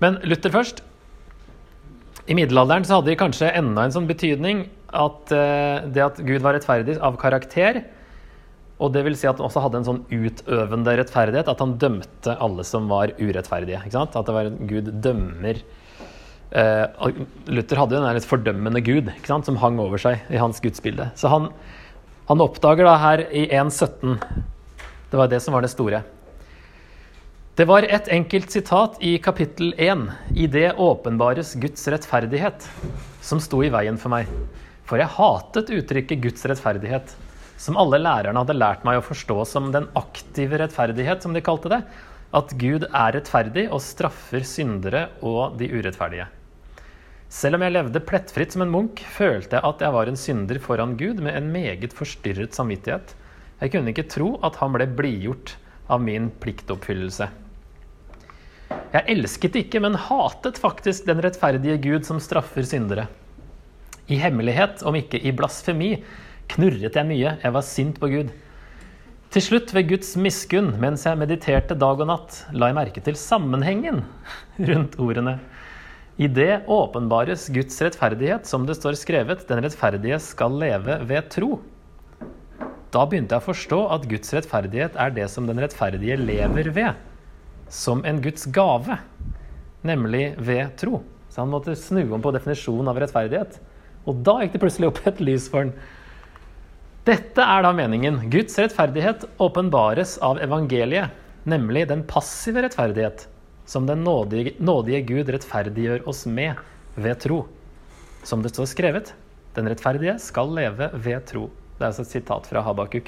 Men 0.01 0.19
Luther 0.25 0.53
først. 0.55 0.85
I 2.31 2.37
middelalderen 2.37 2.85
så 2.87 2.99
hadde 2.99 3.11
de 3.11 3.19
kanskje 3.19 3.51
enda 3.59 3.85
en 3.85 3.95
sånn 3.95 4.07
betydning 4.07 4.67
at 4.95 5.33
uh, 5.35 5.87
det 5.91 6.05
at 6.05 6.21
Gud 6.23 6.45
var 6.45 6.55
rettferdig 6.55 6.99
av 7.03 7.17
karakter, 7.19 7.83
og 8.81 8.95
det 8.95 9.03
vil 9.05 9.17
si 9.19 9.29
at 9.29 9.41
han 9.41 9.49
også 9.49 9.63
hadde 9.65 9.81
en 9.81 9.89
sånn 9.89 10.01
utøvende 10.09 10.95
rettferdighet, 11.01 11.51
at 11.51 11.61
han 11.61 11.75
dømte 11.81 12.37
alle 12.41 12.65
som 12.65 12.87
var 12.89 13.13
urettferdige. 13.19 13.83
At 13.83 14.15
det 14.17 14.37
var 14.37 14.49
en 14.49 14.61
Gud 14.71 14.89
dømmer 15.05 15.61
uh, 16.55 17.11
Luther 17.51 17.81
hadde 17.81 17.97
jo 17.97 18.01
en 18.03 18.17
litt 18.17 18.29
fordømmende 18.29 18.83
gud 18.85 19.11
som 19.27 19.59
hang 19.63 19.79
over 19.83 20.01
seg 20.01 20.25
i 20.33 20.41
hans 20.41 20.63
gudsbilde. 20.63 21.11
Så 21.19 21.31
han, 21.33 21.51
han 22.31 22.43
oppdager 22.43 22.89
da 22.89 22.97
her 23.03 23.27
i 23.31 23.47
1.17 23.49 24.17
Det 25.11 25.19
var 25.19 25.31
det 25.31 25.43
som 25.43 25.55
var 25.57 25.67
det 25.67 25.73
store. 25.73 26.03
Det 27.59 27.65
var 27.67 27.83
et 27.83 28.07
enkelt 28.15 28.53
sitat 28.55 29.01
i 29.03 29.17
kapittel 29.19 29.73
1, 29.75 30.05
i 30.39 30.47
det 30.47 30.69
åpenbares 30.79 31.57
Guds 31.59 31.83
rettferdighet, 31.91 32.63
som 33.27 33.41
sto 33.43 33.59
i 33.67 33.71
veien 33.75 33.97
for 33.99 34.13
meg. 34.13 34.29
For 34.87 35.03
jeg 35.03 35.11
hatet 35.17 35.73
uttrykket 35.75 36.23
Guds 36.23 36.47
rettferdighet, 36.47 37.11
som 37.59 37.79
alle 37.83 37.99
lærerne 37.99 38.39
hadde 38.39 38.55
lært 38.55 38.85
meg 38.87 39.01
å 39.01 39.05
forstå 39.05 39.43
som 39.51 39.73
den 39.75 39.89
aktive 39.99 40.61
rettferdighet, 40.63 41.27
som 41.27 41.35
de 41.35 41.43
kalte 41.43 41.73
det. 41.73 41.81
At 42.31 42.55
Gud 42.55 42.87
er 42.87 43.17
rettferdig 43.17 43.65
og 43.67 43.83
straffer 43.83 44.47
syndere 44.47 45.09
og 45.19 45.59
de 45.59 45.67
urettferdige. 45.75 46.29
Selv 47.27 47.59
om 47.59 47.65
jeg 47.67 47.75
levde 47.75 48.05
plettfritt 48.07 48.55
som 48.55 48.63
en 48.63 48.71
munk, 48.71 49.03
følte 49.19 49.59
jeg 49.59 49.67
at 49.67 49.83
jeg 49.83 49.97
var 49.97 50.07
en 50.07 50.23
synder 50.23 50.63
foran 50.63 50.95
Gud 50.99 51.19
med 51.19 51.35
en 51.35 51.51
meget 51.51 51.99
forstyrret 51.99 52.55
samvittighet. 52.55 53.11
Jeg 53.59 53.75
kunne 53.75 53.91
ikke 53.91 54.07
tro 54.15 54.37
at 54.47 54.63
han 54.63 54.79
ble 54.79 54.87
blidgjort 54.87 55.57
av 55.91 56.03
min 56.03 56.31
pliktoppfyllelse. 56.43 57.29
Jeg 58.91 59.07
elsket 59.13 59.57
ikke, 59.61 59.83
men 59.83 59.99
hatet 59.99 60.59
faktisk 60.59 61.07
den 61.07 61.23
rettferdige 61.23 61.79
Gud 61.83 62.07
som 62.07 62.21
straffer 62.23 62.67
syndere. 62.67 63.09
I 64.11 64.19
hemmelighet, 64.19 64.83
om 64.87 64.97
ikke 64.99 65.21
i 65.23 65.33
blasfemi, 65.35 65.97
knurret 66.51 66.97
jeg 66.99 67.07
mye, 67.07 67.37
jeg 67.43 67.55
var 67.55 67.67
sint 67.67 68.01
på 68.03 68.11
Gud. 68.11 68.33
Til 69.31 69.45
slutt, 69.47 69.71
ved 69.71 69.87
Guds 69.93 70.17
miskunn, 70.19 70.73
mens 70.83 71.05
jeg 71.07 71.19
mediterte 71.19 71.77
dag 71.79 72.01
og 72.03 72.09
natt, 72.11 72.41
la 72.51 72.71
jeg 72.71 72.79
merke 72.81 73.03
til 73.07 73.19
sammenhengen 73.19 74.03
rundt 74.71 74.97
ordene. 74.99 75.37
I 76.19 76.27
det 76.27 76.65
åpenbares 76.67 77.47
Guds 77.55 77.79
rettferdighet, 77.81 78.49
som 78.51 78.67
det 78.67 78.75
står 78.81 78.99
skrevet, 78.99 79.47
den 79.47 79.63
rettferdige 79.63 80.19
skal 80.21 80.59
leve 80.59 80.99
ved 81.07 81.31
tro. 81.31 81.61
Da 82.91 83.05
begynte 83.07 83.37
jeg 83.37 83.45
å 83.45 83.47
forstå 83.53 83.79
at 83.95 84.07
Guds 84.11 84.33
rettferdighet 84.35 84.97
er 84.99 85.13
det 85.15 85.29
som 85.31 85.47
den 85.47 85.61
rettferdige 85.63 86.17
lever 86.19 86.73
ved, 86.75 86.99
som 87.71 88.03
en 88.09 88.19
Guds 88.25 88.49
gave, 88.51 88.97
nemlig 89.87 90.33
ved 90.43 90.75
tro. 90.81 90.99
Så 91.31 91.45
han 91.45 91.53
måtte 91.53 91.77
snu 91.79 92.03
om 92.11 92.23
på 92.23 92.33
definisjonen 92.35 92.91
av 92.91 92.99
rettferdighet. 92.99 93.61
Og 94.11 94.25
da 94.27 94.41
gikk 94.41 94.57
det 94.57 94.63
plutselig 94.65 94.91
opp 94.91 94.99
et 95.07 95.23
lys 95.23 95.47
for 95.53 95.69
han. 95.69 95.73
Dette 97.07 97.47
er 97.47 97.63
da 97.63 97.71
meningen. 97.73 98.19
Guds 98.33 98.59
rettferdighet 98.59 99.23
åpenbares 99.41 100.17
av 100.27 100.43
evangeliet, 100.43 101.15
nemlig 101.49 101.87
den 101.89 102.03
passive 102.11 102.67
rettferdighet, 102.67 103.29
som 103.71 103.87
den 103.87 104.03
nådige, 104.05 104.57
nådige 104.59 105.05
Gud 105.07 105.31
rettferdiggjør 105.31 106.05
oss 106.11 106.27
med 106.27 106.59
ved 106.99 107.23
tro. 107.23 107.45
Som 108.27 108.43
det 108.43 108.51
står 108.53 108.69
skrevet, 108.75 109.15
den 109.55 109.71
rettferdige 109.71 110.19
skal 110.21 110.51
leve 110.59 110.91
ved 110.99 111.23
tro. 111.31 111.47
Det 111.81 111.87
er 111.87 111.95
altså 111.95 112.05
et 112.05 112.13
sitat 112.13 112.45
fra 112.45 112.61
Habakuk. 112.61 113.07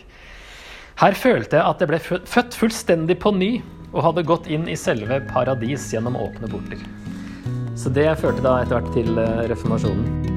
Her 1.03 1.17
følte 1.17 1.59
jeg 1.59 1.69
at 1.69 1.83
jeg 1.85 1.91
ble 1.91 2.01
født 2.25 2.57
fullstendig 2.57 3.19
på 3.21 3.35
ny 3.37 3.53
og 3.93 4.01
hadde 4.07 4.25
gått 4.25 4.49
inn 4.49 4.65
i 4.65 4.79
selve 4.81 5.21
paradis 5.29 5.91
gjennom 5.93 6.17
åpne 6.17 6.49
porter. 6.49 6.81
Så 7.77 7.93
det 7.93 8.09
førte 8.25 8.41
da 8.41 8.63
etter 8.63 8.79
hvert 8.79 8.95
til 8.97 9.19
eh, 9.21 9.43
reformasjonen. 9.53 10.32